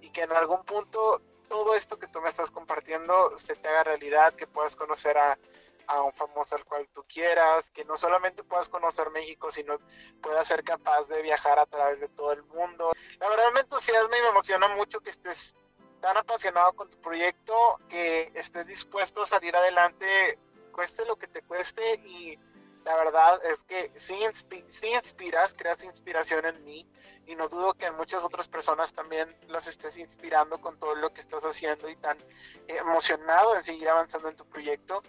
y 0.00 0.08
que 0.08 0.22
en 0.22 0.32
algún 0.32 0.64
punto 0.64 1.20
todo 1.50 1.74
esto 1.74 1.98
que 1.98 2.06
tú 2.08 2.22
me 2.22 2.30
estás 2.30 2.50
compartiendo 2.50 3.38
se 3.38 3.54
te 3.56 3.68
haga 3.68 3.84
realidad, 3.84 4.32
que 4.32 4.46
puedas 4.46 4.74
conocer 4.74 5.18
a, 5.18 5.38
a 5.86 6.00
un 6.00 6.14
famoso 6.14 6.56
al 6.56 6.64
cual 6.64 6.88
tú 6.94 7.04
quieras, 7.06 7.70
que 7.72 7.84
no 7.84 7.98
solamente 7.98 8.42
puedas 8.42 8.70
conocer 8.70 9.10
México, 9.10 9.52
sino 9.52 9.76
puedas 10.22 10.48
ser 10.48 10.64
capaz 10.64 11.08
de 11.08 11.20
viajar 11.20 11.58
a 11.58 11.66
través 11.66 12.00
de 12.00 12.08
todo 12.08 12.32
el 12.32 12.42
mundo. 12.44 12.90
La 13.18 13.28
verdad 13.28 13.52
me 13.52 13.60
entusiasma 13.60 14.16
y 14.16 14.22
me 14.22 14.28
emociona 14.28 14.66
mucho 14.68 15.00
que 15.00 15.10
estés 15.10 15.54
tan 16.00 16.16
apasionado 16.16 16.72
con 16.72 16.88
tu 16.88 16.98
proyecto, 17.02 17.78
que 17.90 18.32
estés 18.34 18.66
dispuesto 18.66 19.22
a 19.22 19.26
salir 19.26 19.54
adelante, 19.54 20.38
cueste 20.72 21.04
lo 21.06 21.16
que 21.16 21.28
te 21.28 21.42
cueste 21.42 21.94
y 22.04 22.38
la 22.84 22.96
verdad 22.96 23.40
es 23.46 23.62
que 23.62 23.92
sí, 23.94 24.18
inspiras, 24.24 25.54
creas 25.56 25.84
inspiración 25.84 26.44
en 26.46 26.64
mí 26.64 26.86
y 27.26 27.36
no 27.36 27.48
dudo 27.48 27.74
que 27.74 27.86
en 27.86 27.96
muchas 27.96 28.24
otras 28.24 28.48
personas 28.48 28.92
también 28.92 29.36
los 29.48 29.68
estés 29.68 29.96
inspirando 29.98 30.60
con 30.60 30.76
todo 30.78 30.96
lo 30.96 31.12
que 31.12 31.20
estás 31.20 31.44
haciendo 31.44 31.88
y 31.88 31.94
tan 31.96 32.18
emocionado 32.66 33.54
de 33.54 33.62
seguir 33.62 33.88
avanzando 33.88 34.28
en 34.28 34.36
tu 34.36 34.44
proyecto 34.46 35.02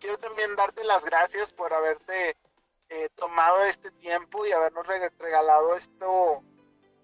quiero 0.00 0.18
también 0.18 0.56
darte 0.56 0.82
las 0.84 1.04
gracias 1.04 1.52
por 1.52 1.72
haberte 1.72 2.34
eh, 2.88 3.08
tomado 3.14 3.64
este 3.64 3.90
tiempo 3.92 4.44
y 4.46 4.52
habernos 4.52 4.86
regalado 5.18 5.76
esto 5.76 6.42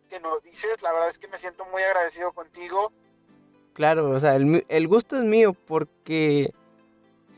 que 0.09 0.19
nos 0.19 0.43
dices. 0.43 0.83
La 0.83 0.93
verdad 0.93 1.11
es 1.11 1.19
que 1.19 1.29
me 1.29 1.37
siento 1.37 1.65
muy 1.67 1.83
agradecido 1.83 2.33
contigo. 2.33 2.93
Claro, 3.75 4.11
o 4.11 4.19
sea, 4.19 4.35
el, 4.35 4.65
el 4.69 4.89
gusto 4.89 5.17
es 5.17 5.23
mío 5.23 5.53
porque 5.53 6.53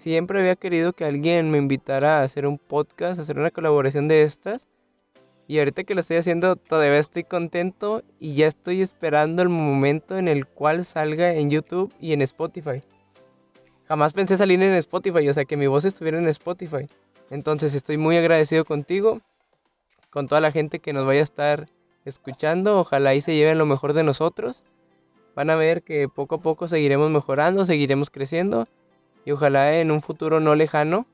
siempre 0.02 0.40
había 0.40 0.56
querido 0.56 0.92
que 0.92 1.04
alguien 1.04 1.50
me 1.50 1.58
invitara 1.58 2.18
a 2.18 2.22
hacer 2.22 2.46
un 2.46 2.58
podcast, 2.58 3.18
a 3.18 3.22
hacer 3.22 3.38
una 3.38 3.50
colaboración 3.50 4.08
de 4.08 4.22
estas. 4.22 4.68
Y 5.46 5.58
ahorita 5.58 5.84
que 5.84 5.94
lo 5.94 6.00
estoy 6.00 6.18
haciendo, 6.18 6.56
todavía 6.56 6.98
estoy 6.98 7.24
contento 7.24 8.02
y 8.18 8.34
ya 8.34 8.46
estoy 8.46 8.82
esperando 8.82 9.42
el 9.42 9.48
momento 9.48 10.18
en 10.18 10.28
el 10.28 10.46
cual 10.46 10.84
salga 10.84 11.34
en 11.34 11.50
YouTube 11.50 11.92
y 12.00 12.12
en 12.12 12.22
Spotify 12.22 12.82
jamás 13.88 14.12
pensé 14.12 14.36
salir 14.36 14.62
en 14.62 14.74
Spotify, 14.74 15.28
o 15.28 15.34
sea, 15.34 15.46
que 15.46 15.56
mi 15.56 15.66
voz 15.66 15.86
estuviera 15.86 16.18
en 16.18 16.28
Spotify. 16.28 16.86
Entonces 17.30 17.74
estoy 17.74 17.96
muy 17.96 18.16
agradecido 18.18 18.64
contigo, 18.64 19.20
con 20.10 20.28
toda 20.28 20.42
la 20.42 20.52
gente 20.52 20.78
que 20.78 20.92
nos 20.92 21.06
vaya 21.06 21.20
a 21.20 21.24
estar 21.24 21.68
escuchando. 22.04 22.78
Ojalá 22.80 23.10
ahí 23.10 23.22
se 23.22 23.34
lleven 23.34 23.58
lo 23.58 23.66
mejor 23.66 23.94
de 23.94 24.04
nosotros. 24.04 24.62
Van 25.34 25.48
a 25.48 25.56
ver 25.56 25.82
que 25.82 26.08
poco 26.08 26.36
a 26.36 26.42
poco 26.42 26.68
seguiremos 26.68 27.10
mejorando, 27.10 27.64
seguiremos 27.64 28.10
creciendo 28.10 28.68
y 29.24 29.32
ojalá 29.32 29.74
en 29.78 29.90
un 29.90 30.00
futuro 30.00 30.40
no 30.40 30.54
lejano 30.54 31.06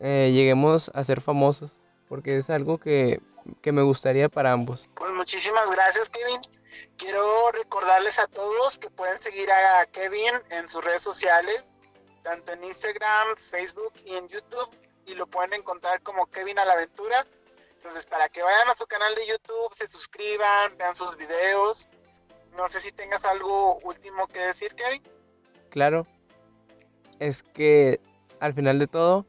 eh, 0.00 0.30
lleguemos 0.32 0.90
a 0.94 1.04
ser 1.04 1.20
famosos, 1.20 1.76
porque 2.08 2.36
es 2.38 2.48
algo 2.48 2.78
que, 2.78 3.20
que 3.60 3.72
me 3.72 3.82
gustaría 3.82 4.28
para 4.28 4.52
ambos. 4.52 4.88
Pues 4.94 5.12
muchísimas 5.12 5.70
gracias, 5.70 6.08
Kevin. 6.08 6.40
Quiero 6.96 7.52
recordarles 7.52 8.18
a 8.18 8.26
todos 8.26 8.78
que 8.78 8.88
pueden 8.90 9.20
seguir 9.20 9.50
a 9.50 9.84
Kevin 9.86 10.32
en 10.50 10.68
sus 10.68 10.82
redes 10.82 11.02
sociales, 11.02 11.64
tanto 12.22 12.52
en 12.52 12.64
Instagram, 12.64 13.36
Facebook 13.36 13.92
y 14.04 14.14
en 14.14 14.28
YouTube, 14.28 14.70
y 15.06 15.14
lo 15.14 15.26
pueden 15.26 15.52
encontrar 15.52 16.02
como 16.02 16.26
Kevin 16.26 16.58
a 16.58 16.64
la 16.64 16.72
Aventura. 16.72 17.26
Entonces, 17.72 18.04
para 18.06 18.28
que 18.28 18.42
vayan 18.42 18.68
a 18.68 18.74
su 18.74 18.86
canal 18.86 19.14
de 19.14 19.26
YouTube, 19.26 19.74
se 19.74 19.86
suscriban, 19.86 20.76
vean 20.78 20.94
sus 20.94 21.16
videos. 21.16 21.88
No 22.56 22.68
sé 22.68 22.80
si 22.80 22.92
tengas 22.92 23.24
algo 23.24 23.78
último 23.80 24.26
que 24.28 24.38
decir, 24.40 24.74
Kevin. 24.74 25.02
Claro. 25.70 26.06
Es 27.20 27.44
que 27.44 28.00
al 28.40 28.54
final 28.54 28.78
de 28.78 28.86
todo, 28.86 29.26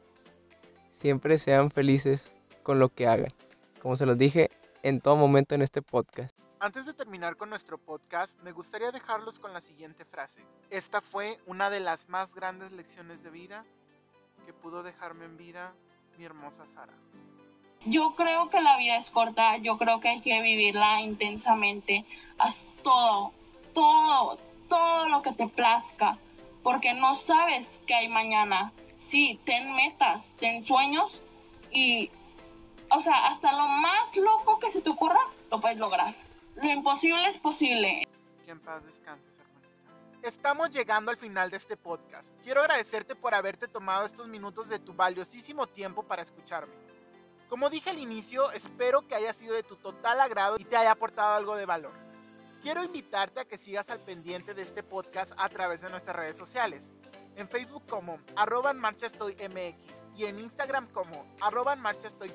siempre 0.96 1.38
sean 1.38 1.70
felices 1.70 2.34
con 2.64 2.80
lo 2.80 2.90
que 2.90 3.08
hagan. 3.08 3.34
Como 3.82 3.96
se 3.96 4.06
los 4.06 4.18
dije 4.18 4.50
en 4.84 5.02
todo 5.02 5.16
momento 5.16 5.54
en 5.54 5.62
este 5.62 5.82
podcast. 5.82 6.36
Antes 6.60 6.86
de 6.86 6.94
terminar 6.94 7.38
con 7.38 7.50
nuestro 7.50 7.78
podcast, 7.78 8.40
me 8.42 8.52
gustaría 8.52 8.92
dejarlos 8.92 9.40
con 9.40 9.52
la 9.52 9.62
siguiente 9.62 10.06
frase. 10.06 10.46
Esta 10.70 11.02
fue 11.02 11.38
una 11.48 11.70
de 11.70 11.80
las 11.80 12.08
más 12.08 12.34
grandes 12.34 12.72
lecciones 12.72 13.24
de 13.24 13.32
vida 13.32 13.66
que 14.46 14.54
pudo 14.54 14.84
dejarme 14.84 15.26
en 15.26 15.38
vida 15.38 15.74
mi 16.18 16.26
hermosa 16.26 16.68
Sara. 16.68 16.94
Yo 17.86 18.14
creo 18.16 18.50
que 18.52 18.62
la 18.62 18.78
vida 18.78 18.98
es 18.98 19.10
corta, 19.10 19.58
yo 19.58 19.80
creo 19.80 20.00
que 20.00 20.10
hay 20.10 20.22
que 20.22 20.40
vivirla 20.42 21.02
intensamente, 21.02 22.06
haz 22.38 22.64
todo, 22.84 23.34
todo, 23.74 24.38
todo 24.70 25.10
lo 25.10 25.24
que 25.24 25.34
te 25.34 25.48
plazca, 25.48 26.20
porque 26.64 26.94
no 26.94 27.16
sabes 27.16 27.80
qué 27.88 27.96
hay 27.96 28.08
mañana. 28.08 28.72
Sí, 29.00 29.40
ten 29.46 29.76
metas, 29.76 30.32
ten 30.38 30.64
sueños 30.64 31.22
y, 31.72 32.10
o 32.90 33.02
sea, 33.02 33.28
hasta 33.28 33.52
lo 33.52 33.68
más 33.68 34.16
loco 34.16 34.60
que 34.60 34.70
se 34.70 34.82
te 34.82 34.90
ocurra, 34.90 35.20
lo 35.50 35.60
puedes 35.60 35.78
lograr. 35.78 36.16
lo 36.56 36.70
imposible 36.70 37.28
es 37.30 37.38
posible. 37.38 38.08
Que 38.46 38.52
en 38.52 38.60
paz 38.60 38.84
descanses, 38.86 39.40
hermanita. 39.40 40.28
Estamos 40.28 40.70
llegando 40.70 41.12
al 41.12 41.18
final 41.18 41.50
de 41.50 41.58
este 41.58 41.76
podcast. 41.76 42.30
Quiero 42.44 42.62
agradecerte 42.62 43.16
por 43.16 43.34
haberte 43.34 43.68
tomado 43.68 44.06
estos 44.06 44.28
minutos 44.28 44.70
de 44.70 44.80
tu 44.80 44.94
valiosísimo 44.94 45.68
tiempo 45.68 46.04
para 46.04 46.22
escucharme. 46.22 46.74
Como 47.50 47.70
dije 47.70 47.90
al 47.90 48.00
inicio, 48.00 48.50
espero 48.52 49.06
que 49.06 49.16
haya 49.16 49.34
sido 49.34 49.54
de 49.56 49.64
tu 49.64 49.76
total 49.76 50.22
agrado 50.22 50.56
y 50.58 50.64
te 50.64 50.78
haya 50.78 50.92
aportado 50.92 51.36
algo 51.36 51.58
de 51.58 51.66
valor. 51.66 51.92
Quiero 52.62 52.84
invitarte 52.84 53.40
a 53.40 53.46
que 53.46 53.58
sigas 53.58 53.90
al 53.90 54.00
pendiente 54.00 54.54
de 54.54 54.62
este 54.62 54.84
podcast 54.84 55.34
a 55.38 55.50
través 55.50 55.82
de 55.82 55.90
nuestras 55.90 56.16
redes 56.16 56.38
sociales. 56.38 56.84
En 57.36 57.50
Facebook 57.50 57.84
como 57.90 58.20
arroba 58.36 58.70
en 58.70 58.78
marcha 58.78 59.08
y 60.16 60.26
en 60.26 60.38
Instagram 60.38 60.88
como 60.90 61.26
arroba 61.42 61.74
en 61.74 61.80
marcha 61.80 62.08
estoy 62.08 62.30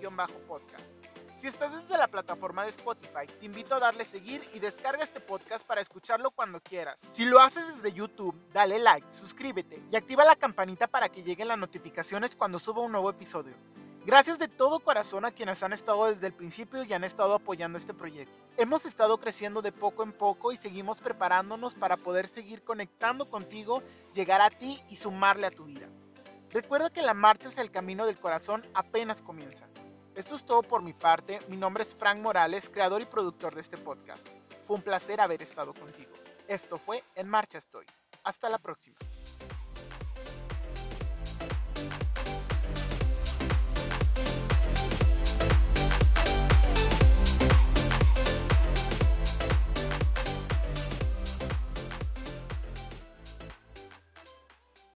podcast. 0.49 0.83
Si 1.39 1.47
estás 1.47 1.73
desde 1.81 1.97
la 1.97 2.09
plataforma 2.09 2.65
de 2.65 2.71
Spotify, 2.71 3.27
te 3.39 3.47
invito 3.47 3.77
a 3.77 3.79
darle 3.79 4.05
seguir 4.05 4.43
y 4.53 4.59
descarga 4.59 5.05
este 5.05 5.21
podcast 5.21 5.65
para 5.65 5.81
escucharlo 5.81 6.33
cuando 6.33 6.61
quieras. 6.61 6.97
Si 7.13 7.25
lo 7.25 7.39
haces 7.39 7.65
desde 7.77 7.97
YouTube, 7.97 8.35
dale 8.53 8.81
like, 8.81 9.07
suscríbete 9.13 9.81
y 9.93 9.95
activa 9.95 10.25
la 10.25 10.35
campanita 10.35 10.89
para 10.89 11.09
que 11.09 11.23
lleguen 11.23 11.47
las 11.47 11.59
notificaciones 11.59 12.35
cuando 12.35 12.59
suba 12.59 12.83
un 12.83 12.91
nuevo 12.91 13.11
episodio. 13.11 13.55
Gracias 14.07 14.39
de 14.39 14.47
todo 14.47 14.79
corazón 14.79 15.25
a 15.25 15.33
quienes 15.33 15.65
han 15.65 15.73
estado 15.73 16.07
desde 16.07 16.29
el 16.29 16.33
principio 16.33 16.85
y 16.85 16.93
han 16.93 17.03
estado 17.03 17.35
apoyando 17.35 17.77
este 17.77 17.93
proyecto. 17.93 18.33
Hemos 18.57 18.87
estado 18.87 19.19
creciendo 19.19 19.63
de 19.63 19.73
poco 19.73 20.05
en 20.05 20.13
poco 20.13 20.53
y 20.53 20.57
seguimos 20.57 21.01
preparándonos 21.01 21.75
para 21.75 21.97
poder 21.97 22.29
seguir 22.29 22.63
conectando 22.63 23.29
contigo, 23.29 23.83
llegar 24.15 24.41
a 24.43 24.51
ti 24.51 24.81
y 24.89 24.95
sumarle 24.95 25.49
a 25.49 25.51
tu 25.51 25.65
vida. 25.65 25.89
Recuerda 26.53 26.89
que 26.89 27.03
la 27.03 27.15
marcha 27.15 27.49
hacia 27.49 27.65
el 27.65 27.73
camino 27.73 28.07
del 28.07 28.21
corazón 28.21 28.65
apenas 28.75 29.23
comienza. 29.23 29.67
Esto 30.15 30.37
es 30.37 30.47
todo 30.47 30.63
por 30.63 30.83
mi 30.83 30.93
parte. 30.93 31.41
Mi 31.49 31.57
nombre 31.57 31.83
es 31.83 31.93
Frank 31.93 32.21
Morales, 32.21 32.69
creador 32.69 33.03
y 33.03 33.07
productor 33.07 33.57
de 33.57 33.61
este 33.61 33.77
podcast. 33.77 34.25
Fue 34.69 34.77
un 34.77 34.83
placer 34.83 35.21
haber 35.21 35.43
estado 35.43 35.75
contigo. 35.75 36.13
Esto 36.47 36.79
fue 36.79 37.03
En 37.17 37.29
Marcha 37.29 37.59
Estoy. 37.59 37.87
Hasta 38.23 38.49
la 38.49 38.59
próxima. 38.59 38.97